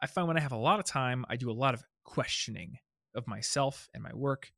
[0.00, 2.78] I find when I have a lot of time, I do a lot of questioning
[3.14, 4.52] of myself and my work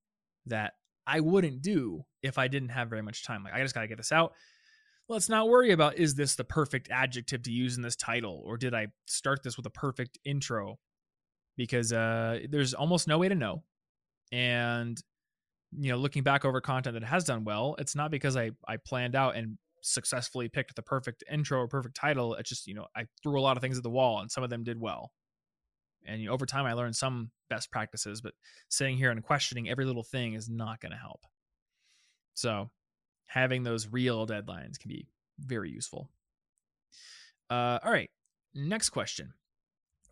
[0.47, 0.75] that
[1.07, 3.45] I wouldn't do if I didn't have very much time.
[3.45, 4.35] Like, I just got to get this out.
[5.09, 8.59] Let's not worry about is this the perfect adjective to use in this title or
[8.59, 10.79] did I start this with a perfect intro?
[11.57, 13.65] Because uh, there's almost no way to know.
[14.33, 15.01] And
[15.77, 18.77] you know, looking back over content that has done well, it's not because I I
[18.77, 22.35] planned out and successfully picked the perfect intro or perfect title.
[22.35, 24.45] It's just you know I threw a lot of things at the wall and some
[24.45, 25.13] of them did well.
[26.07, 28.33] And you know, over time, I learned some best practices, but
[28.69, 31.21] sitting here and questioning every little thing is not going to help.
[32.35, 32.71] So,
[33.27, 35.07] having those real deadlines can be
[35.39, 36.09] very useful.
[37.51, 38.11] Uh, all right,
[38.55, 39.35] next question: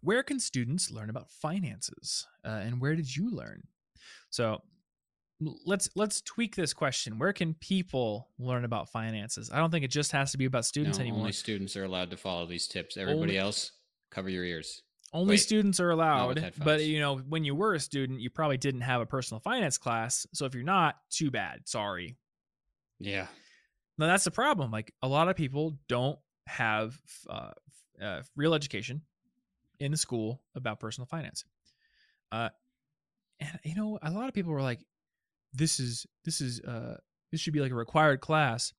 [0.00, 3.62] Where can students learn about finances, uh, and where did you learn?
[4.30, 4.62] So,
[5.40, 7.18] let's let's tweak this question.
[7.18, 9.50] Where can people learn about finances?
[9.52, 11.20] I don't think it just has to be about no, students anymore.
[11.20, 12.96] only students are allowed to follow these tips.
[12.96, 13.72] Everybody Only- else,
[14.10, 14.82] cover your ears.
[15.12, 18.58] Only Wait, students are allowed, but you know, when you were a student, you probably
[18.58, 20.26] didn't have a personal finance class.
[20.34, 21.60] So if you're not, too bad.
[21.68, 22.16] Sorry.
[22.98, 23.26] Yeah.
[23.98, 24.72] Now that's the problem.
[24.72, 26.18] Like a lot of people don't
[26.48, 27.52] have uh,
[28.02, 29.02] uh, real education
[29.78, 31.44] in the school about personal finance.
[32.32, 32.48] Uh,
[33.38, 34.80] and you know, a lot of people were like,
[35.56, 36.96] "This is this is uh,
[37.30, 38.72] this should be like a required class."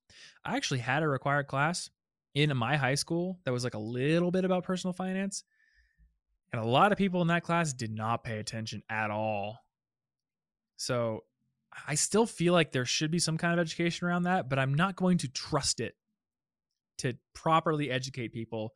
[0.44, 1.90] I actually had a required class
[2.34, 5.44] in my high school that was like a little bit about personal finance,
[6.52, 9.58] and a lot of people in that class did not pay attention at all.
[10.76, 11.24] So
[11.86, 14.74] I still feel like there should be some kind of education around that, but I'm
[14.74, 15.94] not going to trust it
[16.98, 18.74] to properly educate people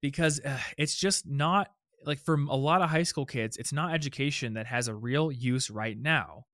[0.00, 1.70] because uh, it's just not
[2.04, 5.30] like for a lot of high school kids, it's not education that has a real
[5.30, 6.46] use right now.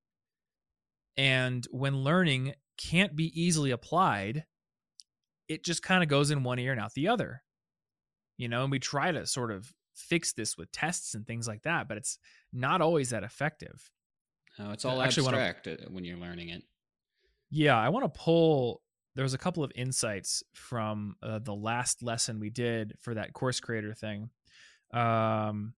[1.17, 4.45] And when learning can't be easily applied,
[5.47, 7.43] it just kind of goes in one ear and out the other.
[8.37, 11.63] You know, and we try to sort of fix this with tests and things like
[11.63, 12.19] that, but it's
[12.53, 13.89] not always that effective.
[14.59, 16.63] No, it's all I actually wanna- abstract uh, when you're learning it.
[17.49, 18.81] Yeah, I want to pull.
[19.15, 23.33] There was a couple of insights from uh, the last lesson we did for that
[23.33, 24.29] course creator thing.
[24.93, 25.73] Um,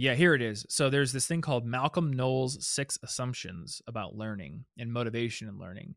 [0.00, 0.64] yeah, here it is.
[0.70, 5.94] So there's this thing called Malcolm Knowles' six assumptions about learning and motivation and learning.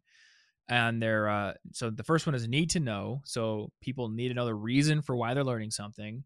[0.69, 3.21] And they're uh, so the first one is need to know.
[3.25, 6.25] So people need to know the reason for why they're learning something.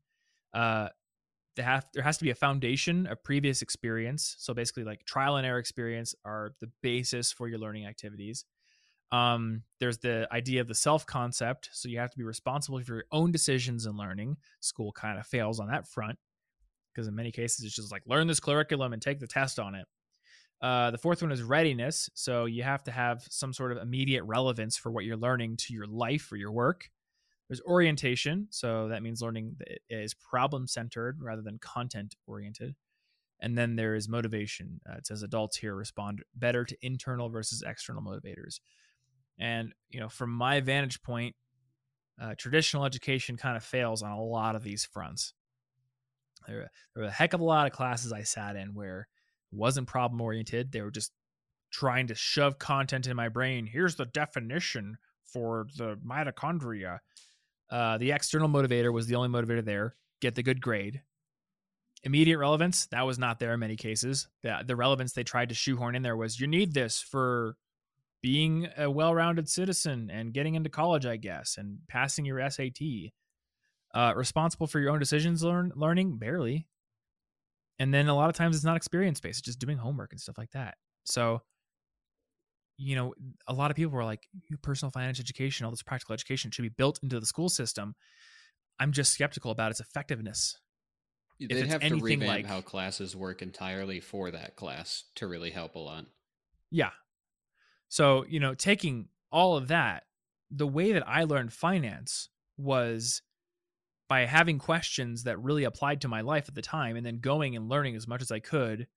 [0.54, 0.90] uh,
[1.56, 4.36] they have there has to be a foundation of previous experience.
[4.40, 8.46] So basically, like trial and error experience are the basis for your learning activities.
[9.12, 11.70] Um, there's the idea of the self concept.
[11.74, 14.38] So you have to be responsible for your own decisions in learning.
[14.62, 16.20] School kind of fails on that front
[16.98, 19.76] because in many cases it's just like learn this curriculum and take the test on
[19.76, 19.86] it.
[20.60, 22.10] Uh, the fourth one is readiness.
[22.16, 25.74] So you have to have some sort of immediate relevance for what you're learning to
[25.74, 26.90] your life or your work.
[27.48, 28.48] There's orientation.
[28.50, 32.76] So that means learning that is problem centered rather than content oriented.
[33.40, 34.82] And then there is motivation.
[34.90, 38.60] Uh, it says adults here respond better to internal versus external motivators.
[39.38, 41.36] And, you know, from my vantage point,
[42.20, 45.36] uh, traditional education kind of fails on a lot of these fronts.
[46.48, 49.08] There, there were a heck of a lot of classes I sat in where
[49.52, 50.72] it wasn't problem oriented.
[50.72, 51.12] They were just
[51.72, 53.66] trying to shove content in my brain.
[53.66, 57.00] Here's the definition for the mitochondria.
[57.70, 59.96] Uh, the external motivator was the only motivator there.
[60.22, 61.02] Get the good grade.
[62.04, 64.28] Immediate relevance, that was not there in many cases.
[64.44, 67.58] The, the relevance they tried to shoehorn in there was you need this for
[68.22, 72.80] being a well-rounded citizen and getting into college, I guess, and passing your SAT.
[73.94, 76.68] Uh, responsible for your own decisions, learn learning barely,
[77.80, 80.20] and then a lot of times it's not experience based; it's just doing homework and
[80.20, 80.78] stuff like that.
[81.06, 81.42] So,
[82.78, 83.14] you know,
[83.48, 84.28] a lot of people are like,
[84.62, 87.96] personal finance education, all this practical education should be built into the school system.
[88.80, 90.60] I'm just skeptical about its effectiveness.
[91.40, 95.76] They'd have to revamp like, how classes work entirely for that class to really help
[95.76, 96.08] a lot.
[96.70, 96.92] Yeah,
[97.90, 100.04] so, you know, taking all of that,
[100.52, 103.22] the way that I learned finance was
[104.08, 107.56] by having questions that really applied to my life at the time and then going
[107.56, 108.88] and learning as much as I could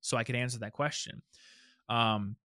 [0.00, 1.22] so I could answer that question.
[1.88, 2.36] Um,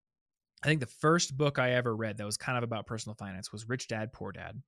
[0.63, 3.51] I think the first book I ever read that was kind of about personal finance
[3.51, 4.61] was Rich Dad Poor Dad.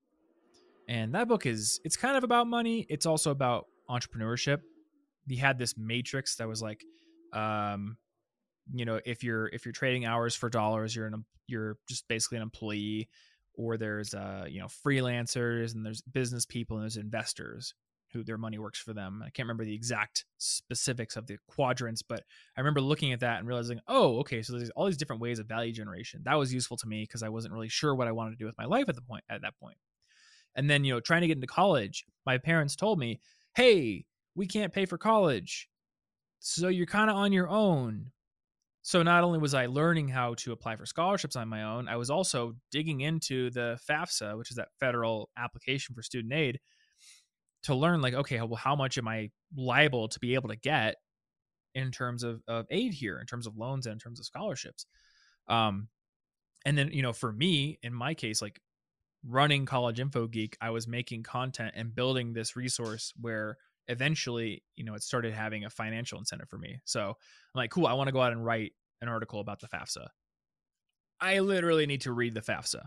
[0.90, 4.60] And that book is it's kind of about money, it's also about entrepreneurship.
[5.28, 6.84] He had this matrix that was like
[7.34, 7.98] um
[8.74, 12.38] you know if you're if you're trading hours for dollars you're an you're just basically
[12.38, 13.10] an employee
[13.58, 17.74] or there's uh you know freelancers and there's business people and there's investors
[18.14, 19.22] who their money works for them.
[19.22, 22.24] I can't remember the exact specifics of the quadrants but
[22.56, 25.40] i remember looking at that and realizing oh okay so there's all these different ways
[25.40, 26.22] of value generation.
[26.26, 28.46] That was useful to me because i wasn't really sure what i wanted to do
[28.46, 29.78] with my life at the point at that point.
[30.56, 33.20] And then you know trying to get into college my parents told me
[33.56, 35.70] hey we can't pay for college
[36.40, 38.12] so you're kind of on your own
[38.86, 41.96] so not only was I learning how to apply for scholarships on my own, I
[41.96, 46.60] was also digging into the FAFSA, which is that federal application for student aid,
[47.64, 50.98] to learn like, okay, well, how much am I liable to be able to get
[51.74, 54.86] in terms of, of aid here, in terms of loans and in terms of scholarships.
[55.48, 55.88] Um,
[56.64, 58.62] and then, you know, for me, in my case, like
[59.28, 64.84] running College Info Geek, I was making content and building this resource where eventually, you
[64.84, 66.80] know, it started having a financial incentive for me.
[66.86, 67.16] So I'm
[67.58, 70.08] like, cool, I want to go out and write an article about the FAFSA.
[71.20, 72.82] I literally need to read the FAFSA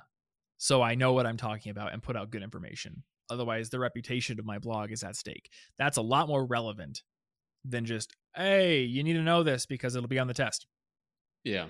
[0.58, 3.04] so I know what I'm talking about and put out good information.
[3.30, 5.50] Otherwise, the reputation of my blog is at stake.
[5.78, 7.02] That's a lot more relevant
[7.64, 10.66] than just, hey, you need to know this because it'll be on the test.
[11.44, 11.66] Yeah.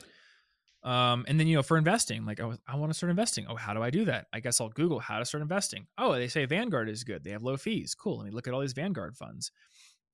[0.82, 3.46] Um, and then you know, for investing, like I, I want to start investing.
[3.48, 4.26] Oh, how do I do that?
[4.32, 5.86] I guess I'll Google how to start investing.
[5.98, 7.24] Oh, they say Vanguard is good.
[7.24, 7.94] They have low fees.
[7.94, 8.18] Cool.
[8.18, 9.50] Let me look at all these Vanguard funds.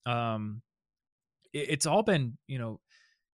[0.07, 0.63] Um,
[1.53, 2.81] it, it's all been you know,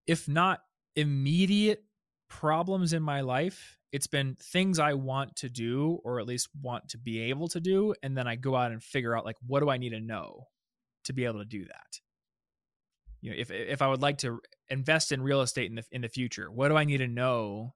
[0.06, 0.60] if not
[0.96, 1.84] immediate
[2.30, 6.88] problems in my life, it's been things I want to do or at least want
[6.90, 9.60] to be able to do, and then I go out and figure out like what
[9.60, 10.46] do I need to know
[11.04, 12.00] to be able to do that
[13.20, 16.02] you know if if i would like to invest in real estate in the in
[16.02, 16.50] the future.
[16.50, 17.74] What do i need to know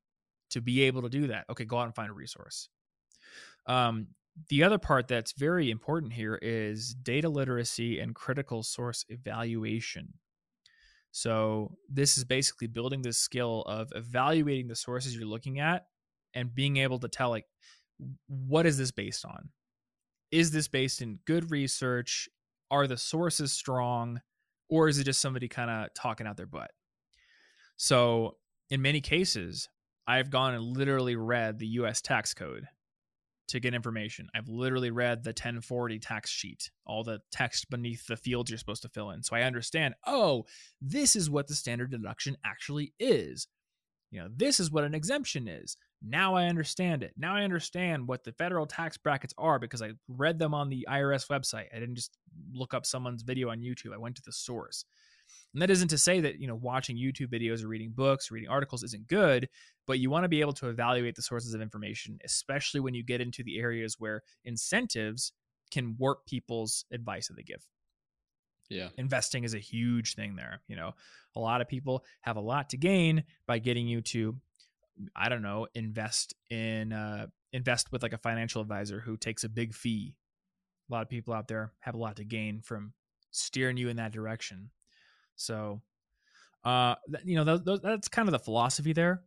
[0.51, 1.47] to be able to do that?
[1.51, 2.69] Okay go out and find a resource.
[3.67, 4.09] Um
[4.49, 10.15] the other part that's very important here is data literacy and critical source evaluation.
[11.11, 15.85] So this is basically building this skill of evaluating the sources you're looking at
[16.33, 17.45] and being able to tell like
[18.27, 19.51] what is this based on?
[20.31, 22.29] Is this based in good research?
[22.71, 24.21] Are the sources strong?
[24.69, 26.71] Or is it just somebody kind of talking out their butt?
[27.77, 28.37] So,
[28.71, 29.69] in many cases,
[30.07, 32.67] I've gone and literally read the US tax code
[33.49, 34.29] to get information.
[34.35, 38.83] I've literally read the 1040 tax sheet, all the text beneath the fields you're supposed
[38.83, 39.23] to fill in.
[39.23, 40.47] So I understand, oh,
[40.81, 43.47] this is what the standard deduction actually is.
[44.11, 45.77] You know, this is what an exemption is.
[46.03, 47.13] Now I understand it.
[47.17, 50.87] Now I understand what the federal tax brackets are because I read them on the
[50.89, 51.67] IRS website.
[51.75, 52.17] I didn't just
[52.53, 53.95] look up someone's video on YouTube.
[53.95, 54.85] I went to the source.
[55.55, 58.35] And that isn't to say that, you know, watching YouTube videos or reading books, or
[58.35, 59.49] reading articles isn't good,
[59.87, 63.05] but you want to be able to evaluate the sources of information, especially when you
[63.05, 65.33] get into the areas where incentives
[65.71, 67.67] can warp people's advice that they give.
[68.69, 68.89] Yeah.
[68.97, 70.63] investing is a huge thing there.
[70.67, 70.93] You know,
[71.37, 74.41] a lot of people have a lot to gain by getting you to,
[75.15, 79.49] I don't know, invest in uh, invest with like a financial advisor who takes a
[79.51, 80.15] big fee.
[80.89, 82.95] A lot of people out there have a lot to gain from
[83.31, 84.71] steering you in that direction.
[85.37, 85.83] So,
[86.65, 89.25] uh, th- you know, th- th- that's kind of the philosophy there.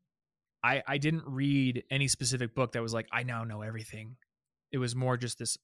[0.64, 4.18] I I didn't read any specific book that was like I now know everything.
[4.72, 5.58] It was more just this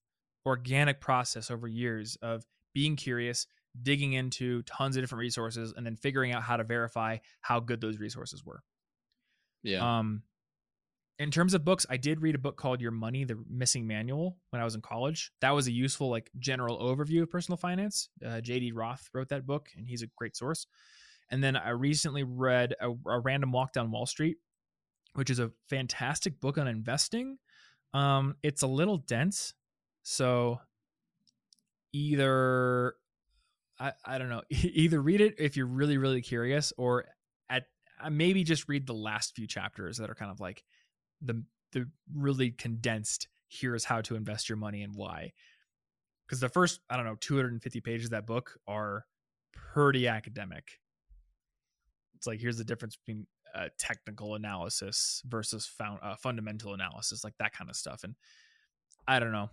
[0.45, 3.47] organic process over years of being curious,
[3.81, 7.81] digging into tons of different resources, and then figuring out how to verify how good
[7.81, 8.63] those resources were.
[9.63, 9.99] Yeah.
[9.99, 10.23] Um,
[11.21, 14.37] in terms of books, I did read a book called Your Money: The Missing Manual
[14.49, 15.31] when I was in college.
[15.41, 18.09] That was a useful, like, general overview of personal finance.
[18.25, 18.71] Uh, J.D.
[18.71, 20.65] Roth wrote that book, and he's a great source.
[21.29, 24.37] And then I recently read a, a Random Walk Down Wall Street,
[25.13, 27.37] which is a fantastic book on investing.
[27.93, 29.53] Um, it's a little dense,
[30.01, 30.59] so
[31.93, 32.95] either
[33.79, 37.05] I, I don't know, either read it if you're really really curious, or
[37.47, 37.65] at
[38.01, 40.63] uh, maybe just read the last few chapters that are kind of like
[41.21, 43.27] the the really condensed.
[43.47, 45.33] Here's how to invest your money and why.
[46.25, 49.05] Because the first I don't know 250 pages of that book are
[49.53, 50.79] pretty academic.
[52.15, 57.33] It's like here's the difference between uh, technical analysis versus found, uh, fundamental analysis, like
[57.39, 58.03] that kind of stuff.
[58.03, 58.15] And
[59.07, 59.49] I don't know.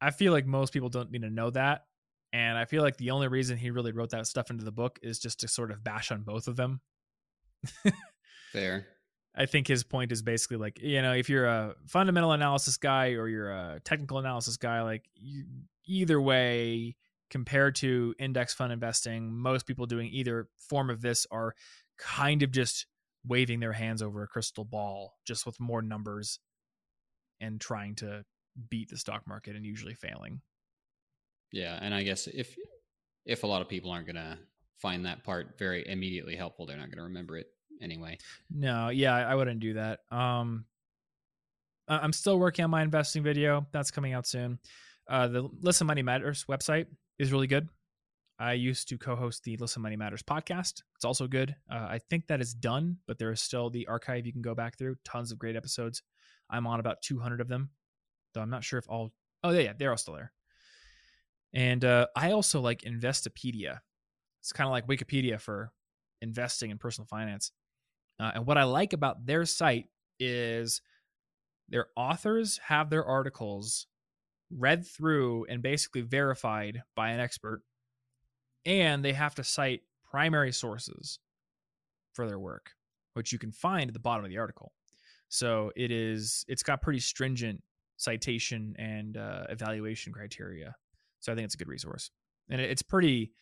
[0.00, 1.84] I feel like most people don't need to know that.
[2.32, 4.98] And I feel like the only reason he really wrote that stuff into the book
[5.02, 6.80] is just to sort of bash on both of them.
[8.52, 8.86] Fair.
[9.38, 13.12] I think his point is basically like, you know, if you're a fundamental analysis guy
[13.12, 15.44] or you're a technical analysis guy, like you,
[15.86, 16.96] either way,
[17.30, 21.54] compared to index fund investing, most people doing either form of this are
[21.98, 22.86] kind of just
[23.24, 26.40] waving their hands over a crystal ball just with more numbers
[27.40, 28.24] and trying to
[28.70, 30.40] beat the stock market and usually failing.
[31.52, 32.56] Yeah, and I guess if
[33.24, 34.36] if a lot of people aren't going to
[34.78, 37.46] find that part very immediately helpful, they're not going to remember it
[37.80, 38.18] anyway.
[38.50, 40.00] No, yeah, I wouldn't do that.
[40.10, 40.64] Um
[41.88, 43.66] I'm still working on my investing video.
[43.72, 44.58] That's coming out soon.
[45.08, 46.86] Uh the Listen Money Matters website
[47.18, 47.68] is really good.
[48.40, 50.82] I used to co-host the Listen Money Matters podcast.
[50.94, 51.56] It's also good.
[51.70, 54.54] Uh, I think that is done, but there is still the archive you can go
[54.54, 54.94] back through.
[55.04, 56.02] Tons of great episodes.
[56.48, 57.70] I'm on about 200 of them,
[58.34, 59.12] though I'm not sure if all.
[59.42, 60.32] Oh yeah, yeah, they're all still there.
[61.52, 63.80] And uh, I also like Investopedia.
[64.40, 65.72] It's kind of like Wikipedia for
[66.22, 67.50] investing and personal finance.
[68.20, 69.86] Uh, and what I like about their site
[70.18, 70.80] is
[71.68, 73.86] their authors have their articles
[74.50, 77.62] read through and basically verified by an expert
[78.64, 81.18] and they have to cite primary sources
[82.14, 82.72] for their work
[83.14, 84.72] which you can find at the bottom of the article.
[85.28, 87.60] So it is it's got pretty stringent
[87.96, 90.72] citation and uh, evaluation criteria.
[91.18, 92.12] So i think it's a good resource.
[92.48, 93.32] And it- it's pretty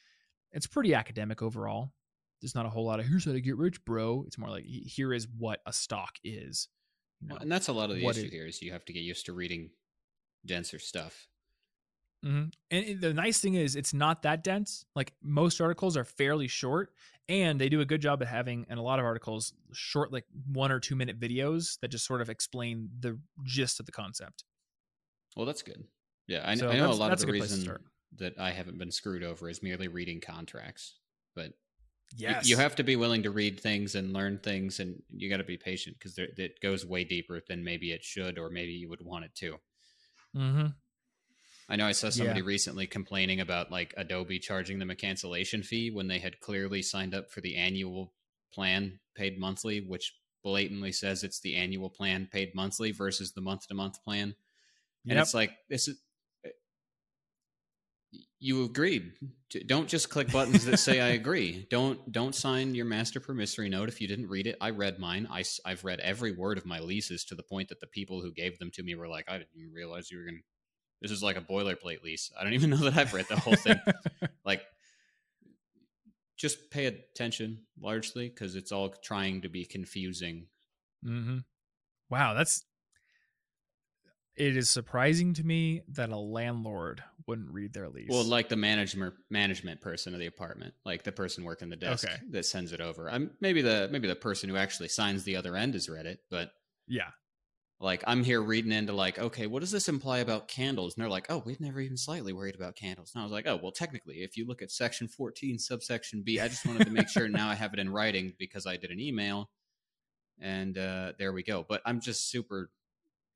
[0.52, 1.92] it's pretty academic overall
[2.40, 4.64] there's not a whole lot of here's how to get rich bro it's more like
[4.64, 6.68] here is what a stock is
[7.20, 7.34] you know?
[7.34, 9.00] Well, and that's a lot of the issue it- here is you have to get
[9.02, 9.72] used to reading
[10.46, 11.28] denser stuff.
[12.22, 14.84] hmm And the nice thing is, it's not that dense.
[14.94, 16.92] Like most articles are fairly short,
[17.28, 20.24] and they do a good job at having, and a lot of articles, short, like
[20.46, 24.44] one or two minute videos that just sort of explain the gist of the concept.
[25.36, 25.86] Well, that's good.
[26.26, 28.50] Yeah, I, So I know a lot of the good place to reason that I
[28.50, 30.98] haven't been screwed over is merely reading contracts.
[31.34, 31.52] But
[32.14, 35.38] Yes, you have to be willing to read things and learn things, and you got
[35.38, 38.88] to be patient because it goes way deeper than maybe it should, or maybe you
[38.88, 39.58] would want it to.
[40.34, 40.76] hmm
[41.68, 42.42] I know I saw somebody Yeah.
[42.42, 47.14] recently complaining about like Adobe charging them a cancellation fee when they had clearly signed
[47.14, 48.14] up for the annual
[48.52, 53.66] plan paid monthly, which blatantly says it's the annual plan paid monthly versus the month
[53.68, 54.36] to month plan.
[55.08, 55.20] And Yep.
[55.20, 56.02] it's like this is
[58.38, 59.12] you agreed.
[59.50, 61.66] To, don't just click buttons that say I agree.
[61.70, 64.56] Don't don't sign your master promissory note if you didn't read it.
[64.60, 65.28] I read mine.
[65.30, 68.32] I, I've read every word of my leases to the point that the people who
[68.32, 70.42] gave them to me were like, I didn't even realize you were going to.
[71.02, 72.32] This is like a boilerplate lease.
[72.38, 73.78] I don't even know that I've read the whole thing.
[74.44, 74.62] like,
[76.36, 80.46] just pay attention largely because it's all trying to be confusing.
[81.04, 81.38] Mm-hmm.
[82.10, 82.64] Wow, that's.
[84.36, 88.08] It is surprising to me that a landlord wouldn't read their lease.
[88.10, 92.06] Well, like the management management person of the apartment, like the person working the desk
[92.06, 92.16] Okay.
[92.30, 93.10] that sends it over.
[93.10, 96.20] I'm maybe the maybe the person who actually signs the other end has read it,
[96.30, 96.50] but
[96.86, 97.10] yeah,
[97.80, 100.94] like I'm here reading into like, okay, what does this imply about candles?
[100.94, 103.12] And they're like, oh, we've never even slightly worried about candles.
[103.14, 106.40] And I was like, oh, well, technically, if you look at section 14, subsection B,
[106.40, 108.90] I just wanted to make sure now I have it in writing because I did
[108.90, 109.50] an email,
[110.40, 111.66] and uh, there we go.
[111.68, 112.70] But I'm just super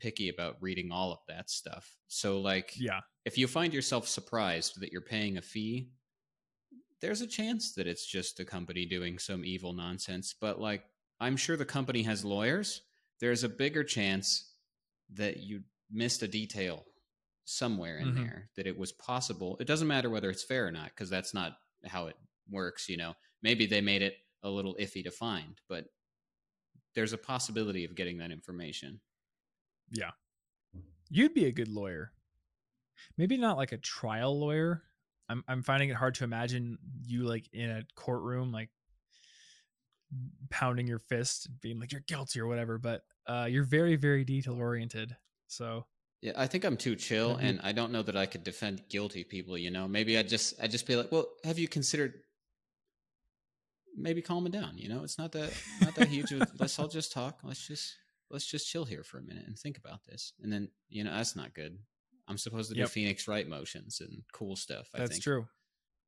[0.01, 1.97] picky about reading all of that stuff.
[2.09, 5.91] So like, yeah, if you find yourself surprised that you're paying a fee
[7.01, 10.35] there's a chance that it's just a company doing some evil nonsense.
[10.39, 10.85] But like,
[11.19, 12.83] I'm sure the company has lawyers.
[13.21, 14.53] There's a bigger chance
[15.15, 16.85] that you missed a detail
[17.47, 18.17] somewhere in Mhm.
[18.17, 19.57] there that it was possible.
[19.61, 22.17] It doesn't matter whether it's fair or not because that's not how it
[22.51, 22.87] works.
[22.87, 25.87] You know, maybe they made it a little iffy to find, but
[26.95, 29.01] there's a possibility of getting that information.
[31.13, 32.13] You'd be a good lawyer.
[33.19, 34.85] Maybe not like a trial lawyer.
[35.29, 38.69] I'm I'm finding it hard to imagine you like in a courtroom like
[40.51, 44.25] pounding your fist and being like you're guilty or whatever, but uh you're very very
[44.25, 45.17] detail oriented.
[45.49, 45.87] So,
[46.21, 49.25] Yeah, I think I'm too chill, and I don't know that I could defend guilty
[49.25, 49.59] people.
[49.59, 52.15] You know, maybe I just I just be like, well, have you considered
[53.97, 54.79] maybe calm it down?
[54.79, 56.33] You know, it's not that not that huge.
[56.59, 57.41] Let's all just talk.
[57.43, 57.97] Let's just
[58.31, 60.33] let's just chill here for a minute and think about this.
[60.43, 61.79] And then you know that's not good.
[62.29, 62.87] I'm supposed to Yep.
[62.87, 64.89] do Phoenix Wright motions and cool stuff.
[64.95, 65.23] I That's think.
[65.25, 65.49] true.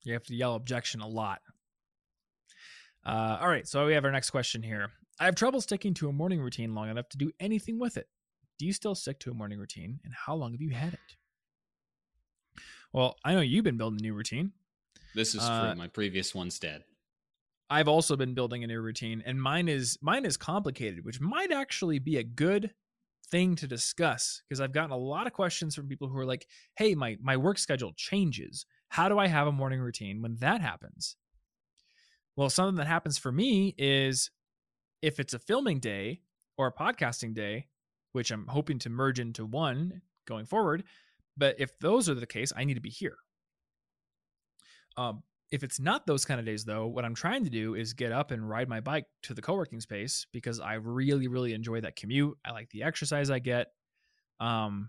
[0.05, 1.41] You have to yell objection a lot.
[3.05, 4.91] Uh, all right, so we have our next question here.
[5.18, 8.09] I have trouble sticking to a morning routine long enough to do anything with it.
[8.59, 11.01] Do you still stick to a morning routine, and how long have you had it?
[12.93, 14.53] Well, I know you've been building a new routine.
[15.14, 15.79] This is Uh, true.
[15.79, 16.85] My previous one's dead.
[17.71, 21.53] I've also been building a new routine, and mine is mine is complicated, which might
[21.53, 22.75] actually be a good
[23.31, 26.47] thing to discuss because I've gotten a lot of questions from people who are like,
[26.77, 28.67] "Hey, my my work schedule changes.
[28.89, 31.17] How do I have a morning routine when that happens?"
[32.37, 34.31] Well, something that happens for me is
[35.03, 36.23] if it's a filming day
[36.57, 37.69] or a podcasting day,
[38.13, 40.85] which I'm hoping to merge into one going forward,
[41.37, 43.17] but if those are the case, I need to be here.
[44.97, 45.23] Um,
[45.53, 48.11] if it's not those kind of days though what i'm trying to do is get
[48.11, 51.95] up and ride my bike to the co-working space because i really really enjoy that
[51.95, 52.37] commute.
[52.45, 53.69] I like the exercise i get.
[54.41, 54.89] Um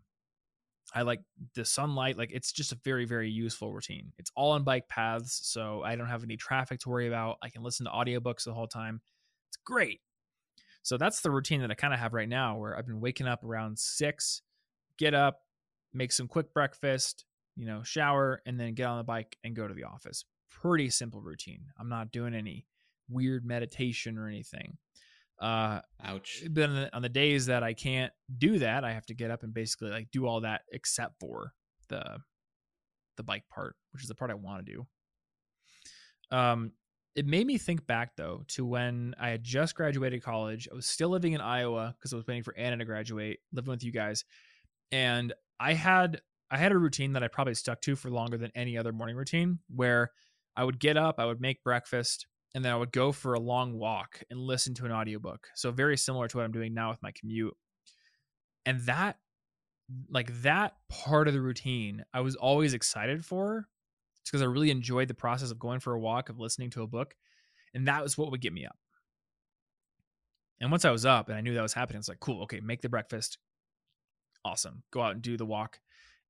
[0.96, 1.22] i like
[1.56, 4.12] the sunlight like it's just a very very useful routine.
[4.18, 7.38] It's all on bike paths so i don't have any traffic to worry about.
[7.44, 9.02] I can listen to audiobooks the whole time.
[9.50, 10.00] It's great.
[10.82, 13.28] So that's the routine that i kind of have right now where i've been waking
[13.28, 14.42] up around six
[14.98, 15.42] get up
[15.94, 19.68] make some quick breakfast you know shower and then get on the bike and go
[19.68, 20.24] to the office
[20.62, 21.66] pretty simple routine.
[21.80, 22.66] I'm not doing any
[23.10, 24.78] weird meditation or anything.
[25.40, 26.44] Uh, Ouch.
[26.52, 29.32] but on the, on the days that I can't do that, I have to get
[29.32, 31.54] up and basically like do all that except for
[31.90, 32.18] the
[33.18, 34.88] the bike part, which is the part I want to do.
[36.36, 36.72] Um,
[37.16, 40.68] it made me think back though to when I had just graduated college.
[40.72, 43.70] I was still living in Iowa because I was waiting for Anna to graduate, living
[43.70, 44.26] with you guys,
[44.92, 48.52] and I had I had a routine that I probably stuck to for longer than
[48.56, 50.12] any other morning routine, where
[50.56, 53.40] I would get up, I would make breakfast, and then I would go for a
[53.40, 55.48] long walk and listen to an audiobook.
[55.56, 57.56] So very similar to what I'm doing now with my commute.
[58.66, 59.18] And that
[60.10, 63.68] like that part of the routine I was always excited for.
[64.22, 66.84] It's because I really enjoyed the process of going for a walk, of listening to
[66.84, 67.14] a book.
[67.74, 68.78] And that was what would get me up.
[70.62, 72.62] And once I was up and I knew that was happening, it's like, cool, okay,
[72.62, 73.38] make the breakfast.
[74.46, 74.84] Awesome.
[74.92, 75.80] Go out and do the walk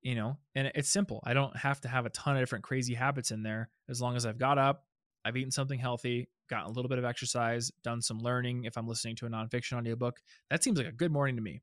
[0.04, 2.94] you know and it's simple i don't have to have a ton of different crazy
[2.94, 4.86] habits in there as long as i've got up
[5.26, 8.88] i've eaten something healthy gotten a little bit of exercise done some learning if i'm
[8.88, 11.62] listening to a nonfiction audiobook that seems like a good morning to me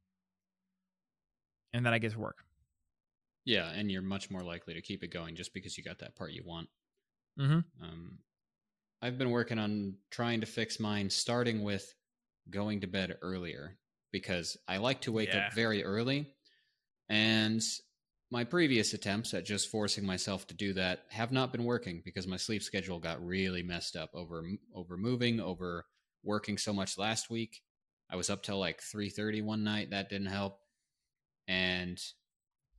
[1.73, 2.45] and then i get to work
[3.45, 6.15] Yeah, and you're much more likely to keep it going just because you got that
[6.15, 6.69] part you want.
[7.39, 7.61] mm-hmm.
[7.83, 8.19] Um,
[9.03, 11.95] I've been working on trying to fix mine, starting with
[12.51, 13.79] going to bed earlier
[14.13, 15.47] because I like to wake Yeah.
[15.47, 16.35] up very early.
[17.09, 17.63] And
[18.31, 22.29] my previous attempts at just forcing myself to do that have not been working because
[22.29, 25.87] my sleep schedule got really messed up over over moving, over
[26.23, 27.61] working so much last week.
[28.09, 30.61] I was up till like 3:30 one night, that didn't help.
[31.49, 32.01] And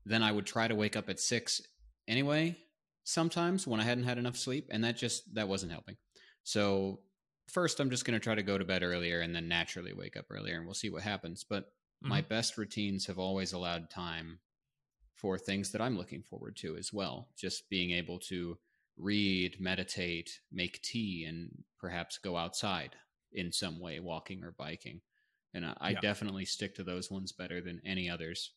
[0.06, 1.62] then I would try to wake up at 6
[2.08, 2.58] anyway
[3.04, 5.98] sometimes when I hadn't had enough sleep and that just that wasn't helping.
[6.44, 7.02] So
[7.50, 10.16] first I'm just going to try to go to bed earlier and then naturally wake
[10.16, 11.44] up earlier and we'll see what happens.
[11.44, 12.30] But my mm-hmm.
[12.30, 14.40] best routines have always allowed time
[15.22, 17.30] for things that I'm looking forward to as well.
[17.38, 18.60] Just being able to
[18.98, 22.96] read, meditate, make tea, and perhaps go outside
[23.32, 25.02] in some way, walking or biking.
[25.54, 26.02] And I, I Yeah.
[26.02, 28.54] definitely stick to those ones better than any others.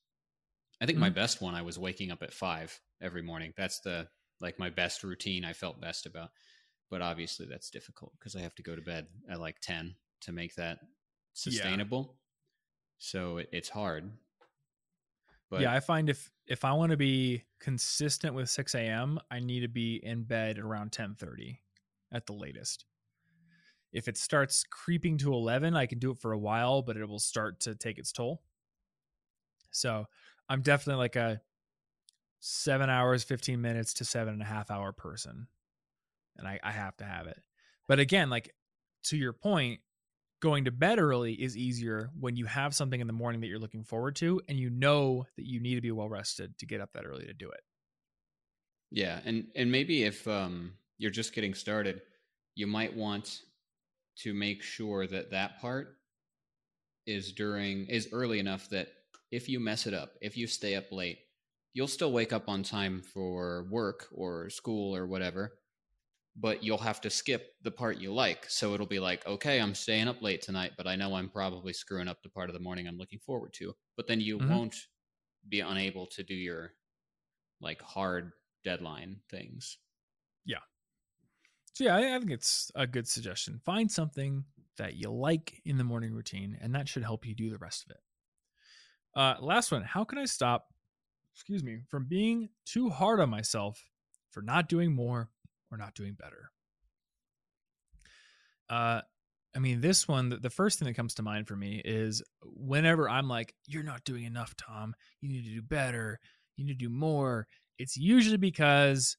[0.80, 1.12] I think my Mhm.
[1.12, 3.52] best one, I was waking up at five every morning.
[3.56, 4.10] That's the
[4.40, 6.30] like my best routine I felt best about.
[6.90, 10.32] But obviously that's difficult because I have to go to bed at like 10 to
[10.32, 10.80] make that
[11.34, 12.18] sustainable.
[12.98, 14.12] So it, it's hard.
[15.54, 19.38] But yeah i find if if i want to be consistent with 6 a.m i
[19.40, 21.58] need to be in bed around 10.30
[22.12, 22.84] at the latest
[23.92, 27.08] if it starts creeping to 11 i can do it for a while but it
[27.08, 28.42] will start to take its toll
[29.70, 30.04] so
[30.48, 31.40] i'm definitely like a
[32.40, 35.46] seven hours 15 minutes to seven and a half hour person
[36.36, 37.40] and I, I have to have it.
[37.86, 38.54] But again, like
[39.04, 39.80] to your point,
[40.44, 43.58] going to bed early is easier when you have something in the morning that you're
[43.58, 46.82] looking forward to and you know that you need to be well rested to get
[46.82, 47.60] up that early to do it.
[48.90, 52.02] Yeah, and and maybe if um you're just getting started,
[52.54, 53.40] you might want
[54.18, 55.98] to make sure that that part
[57.06, 58.88] is during is early enough that
[59.30, 61.18] if you mess it up, if you stay up late,
[61.72, 65.58] you'll still wake up on time for work or school or whatever,
[66.36, 68.46] but you'll have to skip the part you like.
[68.48, 71.72] So it'll be like, okay, I'm staying up late tonight, but I know I'm probably
[71.72, 73.74] screwing up the part of the morning I'm looking forward to.
[73.96, 74.50] But then you mm-hmm.
[74.50, 74.76] won't
[75.48, 76.72] be unable to do your
[77.60, 78.32] like hard
[78.64, 79.78] deadline things.
[80.44, 80.58] Yeah.
[81.74, 83.60] So yeah, I, I think it's a good suggestion.
[83.64, 84.44] Find something
[84.76, 87.84] that you like in the morning routine, and that should help you do the rest
[87.84, 88.00] of it.
[89.14, 89.82] Uh, last one.
[89.82, 90.66] How can I stop,
[91.32, 93.84] excuse me, from being too hard on myself
[94.32, 95.30] for not doing more
[95.74, 96.50] or not doing better?
[98.68, 99.00] Uh,
[99.54, 103.08] I mean, this one, the first thing that comes to mind for me is whenever
[103.08, 104.94] I'm like, you're not doing enough, Tom.
[105.20, 106.18] You need to do better.
[106.56, 107.46] You need to do more.
[107.78, 109.16] It's usually because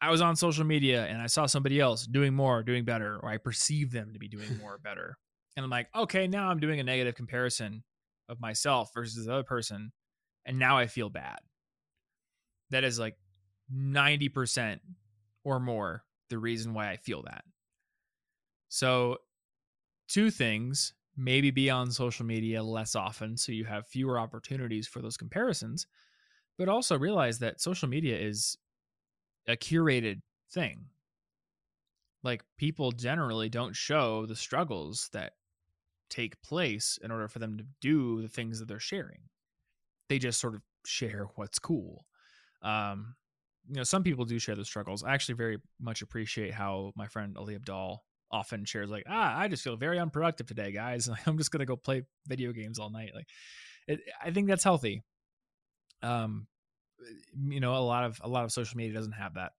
[0.00, 3.28] I was on social media and I saw somebody else doing more, doing better, or
[3.28, 5.16] I perceive them to be doing more, better.
[5.56, 7.84] And I'm like, okay, now I'm doing a negative comparison
[8.28, 9.92] of myself versus the other person.
[10.44, 11.38] And now I feel bad.
[12.70, 13.16] That is like
[13.72, 14.80] 90%
[15.44, 17.44] or more the reason why I feel that.
[18.68, 19.18] So,
[20.08, 25.02] two things maybe be on social media less often so you have fewer opportunities for
[25.02, 25.86] those comparisons,
[26.58, 28.56] but also realize that social media is
[29.46, 30.86] a curated thing.
[32.22, 35.32] Like people generally don't show the struggles that
[36.08, 39.20] take place in order for them to do the things that they're sharing.
[40.08, 42.06] They just sort of share what's cool.
[42.62, 43.16] Um,
[43.68, 45.04] you know, some people do share the struggles.
[45.04, 47.98] I actually very much appreciate how my friend Ali Abdaal
[48.30, 51.08] often shares, like, ah, I just feel very unproductive today, guys.
[51.26, 53.12] I'm just gonna go play video games all night.
[53.14, 53.26] Like,
[53.86, 55.02] it, I think that's healthy.
[56.02, 56.46] Um,
[57.48, 59.52] you know, a lot of a lot of social media doesn't have that.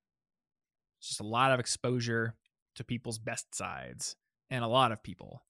[0.99, 2.35] It's just a lot of exposure
[2.75, 4.15] to people's best sides
[4.49, 5.43] and a lot of people.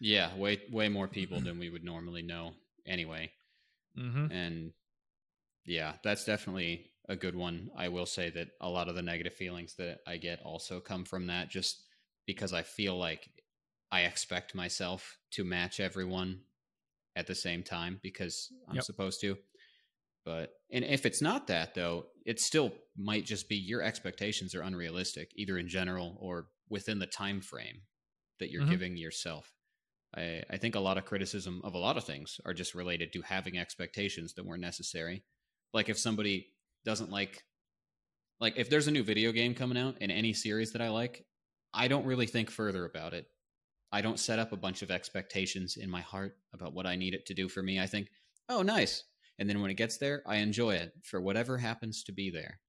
[0.00, 2.52] Yeah, way way more people than we would normally know
[2.86, 3.32] anyway.
[3.98, 4.30] Mm-hmm.
[4.30, 4.72] And
[5.64, 7.70] yeah, that's definitely a good one.
[7.76, 11.04] I will say that a lot of the negative feelings that I get also come
[11.04, 11.82] from that just
[12.26, 13.28] because I feel like
[13.90, 16.40] I expect myself to match everyone
[17.16, 18.84] at the same time because I'm yep.
[18.84, 19.36] supposed to.
[20.24, 24.60] But and if it's not that though, it still might just be your expectations are
[24.60, 27.80] unrealistic, either in general or within the time frame
[28.38, 28.72] that you're mm-hmm.
[28.72, 29.50] giving yourself.
[30.14, 33.12] I, I think a lot of criticism of a lot of things are just related
[33.14, 35.24] to having expectations that weren't necessary.
[35.72, 36.48] Like if somebody
[36.88, 37.44] doesn't like
[38.40, 41.24] like if there's a new video game coming out in any series that I like,
[41.74, 43.26] I don't really think further about it.
[43.92, 47.14] I don't set up a bunch of expectations in my heart about what I need
[47.14, 47.78] it to do for me.
[47.80, 48.08] I think,
[48.48, 49.04] oh, nice.
[49.38, 52.60] And then when it gets there, I enjoy it for whatever happens to be there.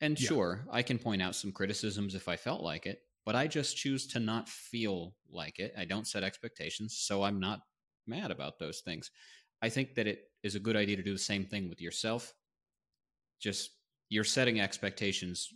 [0.00, 0.28] And yeah.
[0.28, 3.76] sure, I can point out some criticisms if I felt like it, but I just
[3.76, 5.72] choose to not feel like it.
[5.78, 7.60] I don't set expectations, so I'm not
[8.06, 9.10] mad about those things.
[9.62, 12.34] I think that it is a good idea to do the same thing with yourself.
[13.42, 13.70] Just
[14.08, 15.48] you're setting expectations.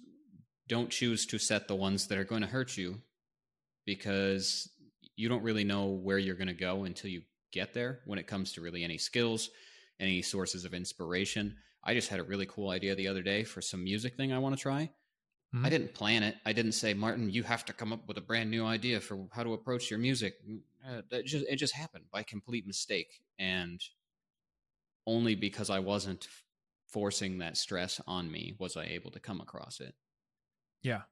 [0.68, 3.00] Don't choose to set the ones that are going to hurt you
[3.84, 4.68] because
[5.16, 7.22] you don't really know where you're going to go until you
[7.52, 9.50] get there when it comes to really any skills
[10.00, 11.56] any sources of inspiration.
[11.84, 14.38] I just had a really cool idea the other day for some music thing I
[14.38, 14.90] want to try.
[15.54, 15.66] Mm-hmm.
[15.66, 16.36] I didn't plan it.
[16.44, 19.26] I didn't say, Martin, you have to come up with a brand new idea for
[19.32, 20.34] how to approach your music.
[20.48, 23.80] Mm, uh, that just it just happened by complete mistake, and
[25.06, 26.26] only because I wasn't
[26.88, 29.94] forcing that stress on me was I able to come across it.
[30.82, 31.02] Yeah,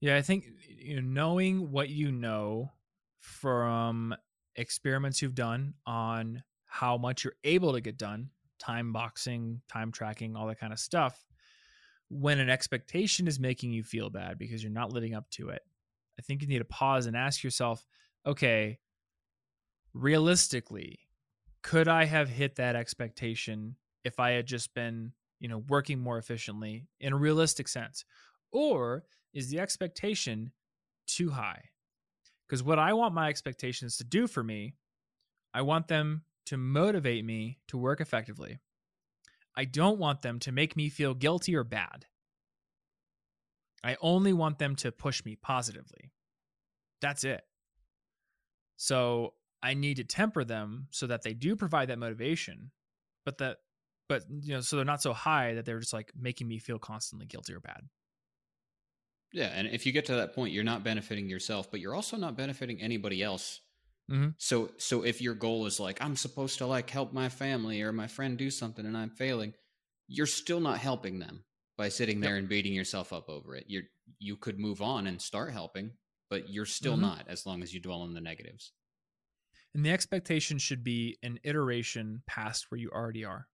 [0.00, 0.16] yeah.
[0.16, 2.72] I think you know, knowing what you know
[3.20, 4.14] from
[4.56, 10.36] experiments you've done on how much you're able to get done, time boxing, time tracking,
[10.36, 11.24] all that kind of stuff.
[12.08, 15.62] When an expectation is making you feel bad because you're not living up to it,
[16.18, 17.86] I think you need to pause and ask yourself,
[18.26, 18.78] okay,
[19.94, 20.98] realistically,
[21.62, 26.18] could I have hit that expectation if I had just been, you know, working more
[26.18, 28.04] efficiently in a realistic sense?
[28.52, 30.52] Or is the expectation
[31.06, 31.62] too high?
[32.46, 34.74] Because what I want my expectations to do for me,
[35.52, 38.58] I want them to motivate me to work effectively.
[39.56, 42.06] I don't want them to make me feel guilty or bad.
[43.82, 46.10] I only want them to push me positively.
[47.00, 47.42] That's it.
[48.76, 52.70] So I need to temper them so that they do provide that motivation,
[53.24, 53.58] but that
[54.08, 56.78] but you know so they're not so high that they're just like making me feel
[56.78, 57.88] constantly guilty or bad.
[59.32, 62.16] Yeah, and if you get to that point, you're not benefiting yourself, but you're also
[62.16, 63.60] not benefiting anybody else.
[64.08, 64.34] Mhm.
[64.38, 67.92] So, so if your goal is like I'm supposed to like help my family or
[67.92, 69.54] my friend do something and I'm failing,
[70.08, 71.44] you're still not helping them
[71.78, 73.66] by sitting there and beating yourself up over it.
[73.68, 73.84] You're
[74.18, 75.98] you could move on and start helping,
[76.30, 76.98] but you're still Mhm.
[76.98, 78.72] not as long as you dwell on the negatives.
[79.74, 83.48] And the expectation should be an iteration past where you already are.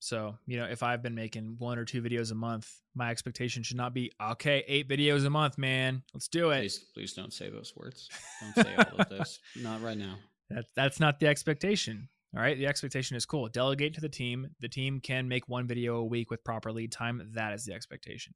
[0.00, 3.62] So, you know, if I've been making one or two videos a month, my expectation
[3.62, 6.02] should not be, okay, eight videos a month, man.
[6.14, 6.60] Let's do it.
[6.60, 8.08] Please, please don't say those words.
[8.40, 9.40] Don't say all of this.
[9.56, 10.14] Not right now.
[10.50, 12.08] That, that's not the expectation.
[12.34, 12.56] All right.
[12.56, 13.48] The expectation is cool.
[13.48, 14.48] Delegate to the team.
[14.60, 17.30] The team can make one video a week with proper lead time.
[17.34, 18.34] That is the expectation.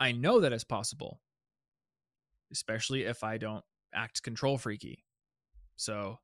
[0.00, 1.20] I know that is possible,
[2.52, 5.04] especially if I don't act control freaky.
[5.76, 6.18] So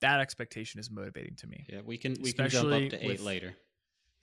[0.00, 1.66] that expectation is motivating to me.
[1.68, 3.56] Yeah, we can we can jump up to eight with- later.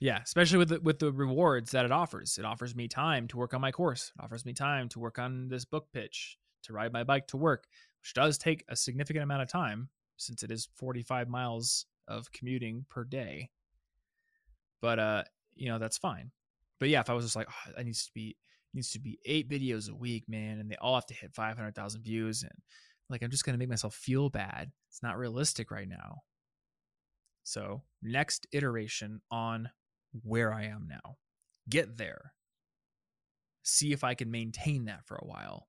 [0.00, 2.36] Yeah, especially with the, with the rewards that it offers.
[2.36, 4.12] It offers me time to work on my course.
[4.18, 7.38] It offers me time to work on this book pitch, to ride my bike to
[7.38, 7.66] work,
[8.02, 12.84] which does take a significant amount of time since it is 45 miles of commuting
[12.90, 13.50] per day.
[14.82, 15.22] But uh,
[15.54, 16.32] you know, that's fine.
[16.80, 18.36] But yeah, if I was just like, oh, it needs to be
[18.74, 22.02] needs to be 8 videos a week, man, and they all have to hit 500,000
[22.02, 22.52] views and
[23.10, 24.70] like I'm just going to make myself feel bad.
[24.90, 26.22] It's not realistic right now.
[27.42, 29.68] So, next iteration on
[30.22, 31.16] where I am now.
[31.68, 32.32] Get there.
[33.62, 35.68] See if I can maintain that for a while.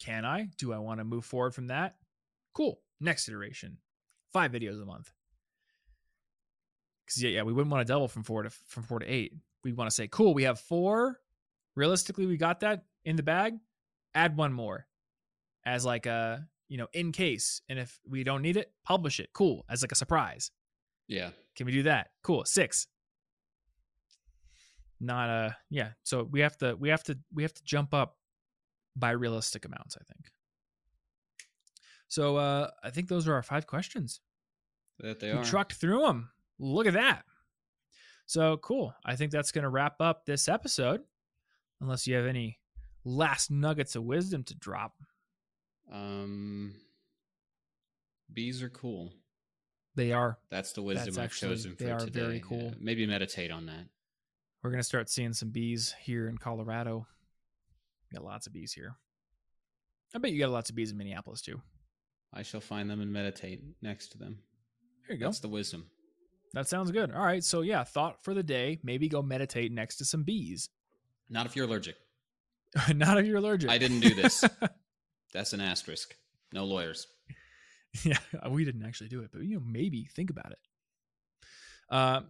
[0.00, 0.48] Can I?
[0.58, 1.94] Do I want to move forward from that?
[2.54, 2.80] Cool.
[3.00, 3.78] Next iteration.
[4.32, 5.12] Five videos a month.
[7.04, 9.32] Because yeah, yeah, we wouldn't want to double from four to from four to eight.
[9.62, 11.20] We want to say, cool, we have four.
[11.76, 13.54] Realistically, we got that in the bag.
[14.14, 14.86] Add one more
[15.64, 19.30] as like a you know in case, and if we don't need it, publish it.
[19.32, 20.50] Cool, as like a surprise.
[21.08, 21.30] Yeah.
[21.54, 22.08] Can we do that?
[22.22, 22.44] Cool.
[22.44, 22.86] Six.
[25.00, 25.90] Not uh yeah.
[26.02, 28.16] So we have to we have to we have to jump up
[28.96, 30.30] by realistic amounts, I think.
[32.08, 34.20] So uh I think those are our five questions.
[35.00, 35.44] That they we are.
[35.44, 36.30] trucked through them.
[36.58, 37.22] Look at that.
[38.26, 38.94] So cool.
[39.04, 41.02] I think that's going to wrap up this episode.
[41.80, 42.58] Unless you have any
[43.04, 44.94] last nuggets of wisdom to drop.
[45.92, 46.74] Um,
[48.32, 49.12] bees are cool.
[49.94, 50.38] They are.
[50.50, 52.20] That's the wisdom That's I've actually- chosen for they are today.
[52.20, 52.74] very Yeah, cool.
[52.78, 53.86] maybe meditate on that.
[54.62, 57.06] We're going to start seeing some bees here in Colorado.
[58.10, 58.96] We got lots of bees here.
[60.14, 61.60] I bet you got lots of bees in Minneapolis too.
[62.32, 64.38] I shall find them and meditate next to them.
[65.06, 65.26] There you go.
[65.26, 65.86] That's the wisdom.
[66.52, 67.10] That sounds good.
[67.12, 67.42] All right.
[67.44, 70.68] So, yeah, thought for the day maybe go meditate next to some bees.
[71.28, 71.96] Not if you're allergic.
[72.94, 73.70] Not if you're allergic.
[73.70, 74.44] I didn't do this.
[75.36, 76.16] That's an asterisk.
[76.52, 77.06] No lawyers.
[78.04, 78.18] yeah,
[78.48, 80.58] we didn't actually do it, but you know, maybe think about it.
[81.90, 82.20] Uh,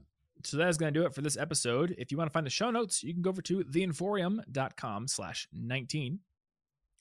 [0.43, 1.95] so that is going to do it for this episode.
[1.99, 5.47] If you want to find the show notes, you can go over to theinforium.com slash
[5.53, 6.19] 19.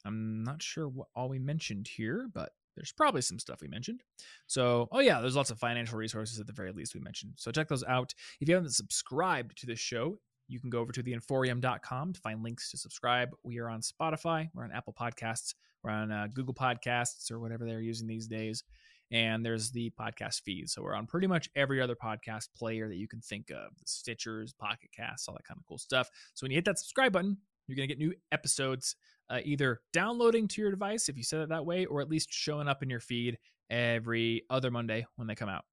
[0.06, 4.03] I'm not sure what all we mentioned here, but there's probably some stuff we mentioned.
[4.45, 7.34] So, oh yeah, there's lots of financial resources at the very least we mentioned.
[7.38, 8.14] So check those out.
[8.39, 12.43] If you haven't subscribed to this show, you can go over to theinforium.com to find
[12.43, 13.30] links to subscribe.
[13.43, 17.66] We are on Spotify, we're on Apple Podcasts, we're on uh, Google Podcasts or whatever
[17.66, 18.64] they're using these days.
[19.12, 20.68] And there's the podcast feed.
[20.70, 24.58] So we're on pretty much every other podcast player that you can think of Stitchers,
[24.58, 26.10] Pocket Casts, all that kind of cool stuff.
[26.34, 27.38] So when you hit that subscribe button,
[27.68, 28.96] you're going to get new episodes
[29.30, 32.32] uh, either downloading to your device if you set it that way, or at least
[32.32, 33.38] showing up in your feed
[33.70, 35.66] every other Monday when they come out.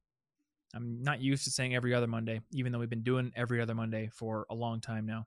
[0.74, 3.74] I'm not used to saying every other Monday, even though we've been doing every other
[3.74, 5.26] Monday for a long time now.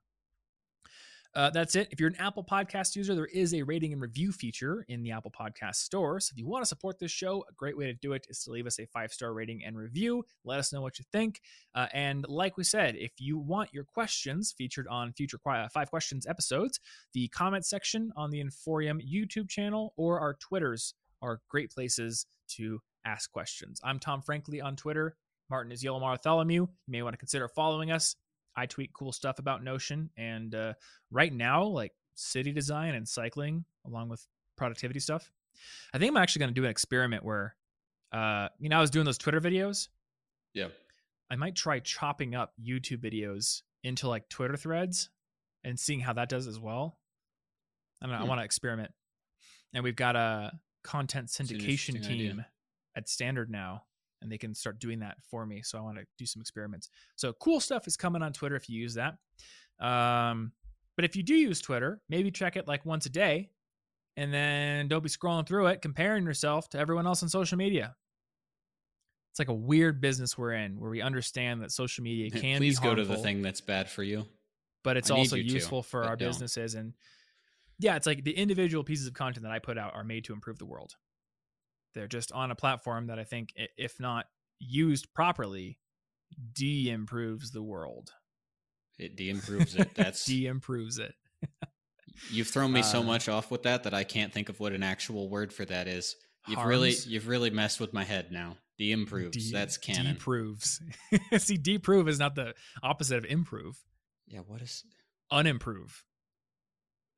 [1.36, 1.86] Uh, that's it.
[1.90, 5.10] If you're an Apple Podcast user, there is a rating and review feature in the
[5.12, 6.18] Apple Podcast Store.
[6.18, 8.42] So if you want to support this show, a great way to do it is
[8.44, 10.24] to leave us a five star rating and review.
[10.44, 11.42] Let us know what you think.
[11.74, 15.90] Uh, and like we said, if you want your questions featured on future qui- Five
[15.90, 16.80] Questions episodes,
[17.12, 22.80] the comment section on the Inforium YouTube channel or our Twitters are great places to
[23.04, 23.78] ask questions.
[23.84, 25.16] I'm Tom Frankly on Twitter.
[25.50, 26.62] Martin is Yo Martholomew.
[26.62, 28.16] You may want to consider following us.
[28.56, 30.74] I tweet cool stuff about Notion, and uh,
[31.10, 34.26] right now, like city design and cycling, along with
[34.56, 35.30] productivity stuff.
[35.92, 37.54] I think I'm actually going to do an experiment where,
[38.12, 39.88] uh, you know, I was doing those Twitter videos.
[40.54, 40.68] Yeah.
[41.30, 45.10] I might try chopping up YouTube videos into like Twitter threads
[45.64, 46.98] and seeing how that does as well.
[48.00, 48.18] I don't know.
[48.18, 48.28] I Hmm.
[48.28, 48.92] want to experiment.
[49.74, 52.32] And we've got a content syndication interesting idea.
[52.32, 52.44] team
[52.96, 53.84] at Standard now,
[54.26, 55.62] and they can start doing that for me.
[55.62, 56.90] So I want to do some experiments.
[57.14, 59.14] So cool stuff is coming on Twitter if you use that.
[59.78, 60.50] Um,
[60.96, 63.50] but if you do use Twitter, maybe check it like once a day,
[64.16, 67.94] and then don't be scrolling through it, comparing yourself to everyone else on social media.
[69.30, 72.68] It's like a weird business we're in where we understand that social media can be.
[72.70, 74.24] Please be go to the thing that's bad for you.
[74.82, 76.28] but it's I also you to, useful for our don't.
[76.28, 76.94] businesses and
[77.78, 80.32] yeah, it's like the individual pieces of content that I put out are made to
[80.32, 80.94] improve the world.
[81.96, 84.26] They're just on a platform that I think, if not
[84.60, 85.78] used properly,
[86.52, 88.12] de improves the world.
[88.98, 89.92] It de-improves it.
[89.94, 91.14] That's De improves it.
[92.30, 94.72] you've thrown me so Uh, much off with that that I can't think of what
[94.72, 96.16] an actual word for that is.
[96.48, 98.56] You've really you've really messed with my head now.
[98.78, 99.36] De-improves.
[99.50, 100.16] de- That's canon.
[100.16, 100.80] Deproves.
[101.40, 103.76] See, deprove is not the opposite of improve.
[104.26, 104.84] yeah, what is
[105.32, 106.04] Unimprove.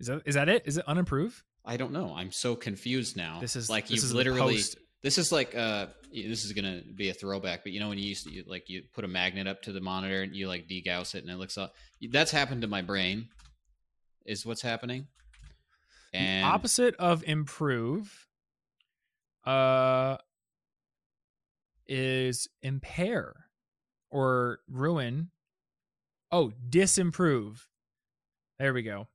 [0.00, 0.62] Is that is that it?
[0.66, 1.44] Is it unimprove?
[1.64, 2.14] I don't know.
[2.16, 3.40] I'm so confused now.
[3.40, 4.60] This is like you've literally
[5.02, 8.06] This is like uh this is gonna be a throwback, but you know when you
[8.06, 10.68] used to you, like you put a magnet up to the monitor and you like
[10.68, 11.74] degauss it and it looks up.
[12.10, 13.28] That's happened to my brain.
[14.24, 15.06] Is what's happening.
[16.12, 18.26] And the opposite of improve
[19.44, 20.16] uh
[21.86, 23.34] is impair
[24.10, 25.30] or ruin
[26.30, 27.66] oh disimprove
[28.58, 29.08] there we go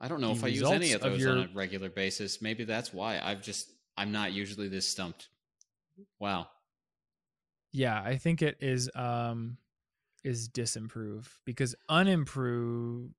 [0.00, 2.42] I don't know if I use any of of those on a regular basis.
[2.42, 5.28] Maybe that's why I've just I'm not usually this stumped.
[6.18, 6.48] Wow.
[7.72, 9.56] yeah i think it is um
[10.24, 13.10] is disimprove because unimprove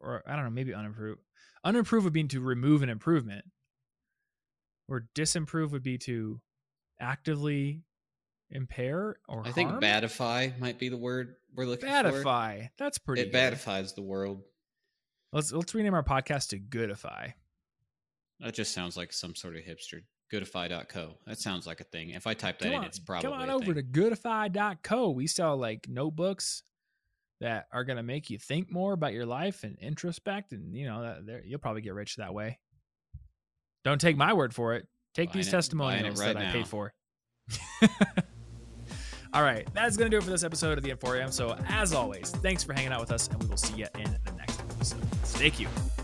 [0.00, 1.18] or i don't know maybe unimprove
[1.62, 3.44] unimprove would be to remove an improvement
[4.88, 6.40] or disimprove would be to
[7.00, 7.82] actively
[8.50, 9.82] impair or I think harm?
[9.82, 11.94] badify might be the word we're looking for.
[11.94, 12.68] Badify.
[12.78, 13.54] That's pretty It good.
[13.54, 14.42] badifies the world.
[15.36, 17.34] Let's let's rename our podcast to Goodify.
[18.40, 20.00] That just sounds like some sort of hipster.
[20.32, 21.10] Goodify.co.
[21.26, 22.08] That sounds like a thing.
[22.10, 23.74] If I type that in, it's probably come on over thing.
[23.74, 25.10] to goodify.co.
[25.10, 26.62] We sell like notebooks
[27.40, 30.86] that are going to make you think more about your life and introspect and you
[30.86, 32.58] know that you'll probably get rich that way.
[33.84, 34.88] Don't take my word for it.
[35.14, 36.52] Take Buying these it- testimonials right that I now.
[36.52, 36.94] paid for.
[39.34, 41.30] All right, that's going to do it for this episode of the Inforium.
[41.30, 44.16] So, as always, thanks for hanging out with us, and we will see you in
[44.24, 45.15] the next episode.
[45.36, 45.95] Stay cute.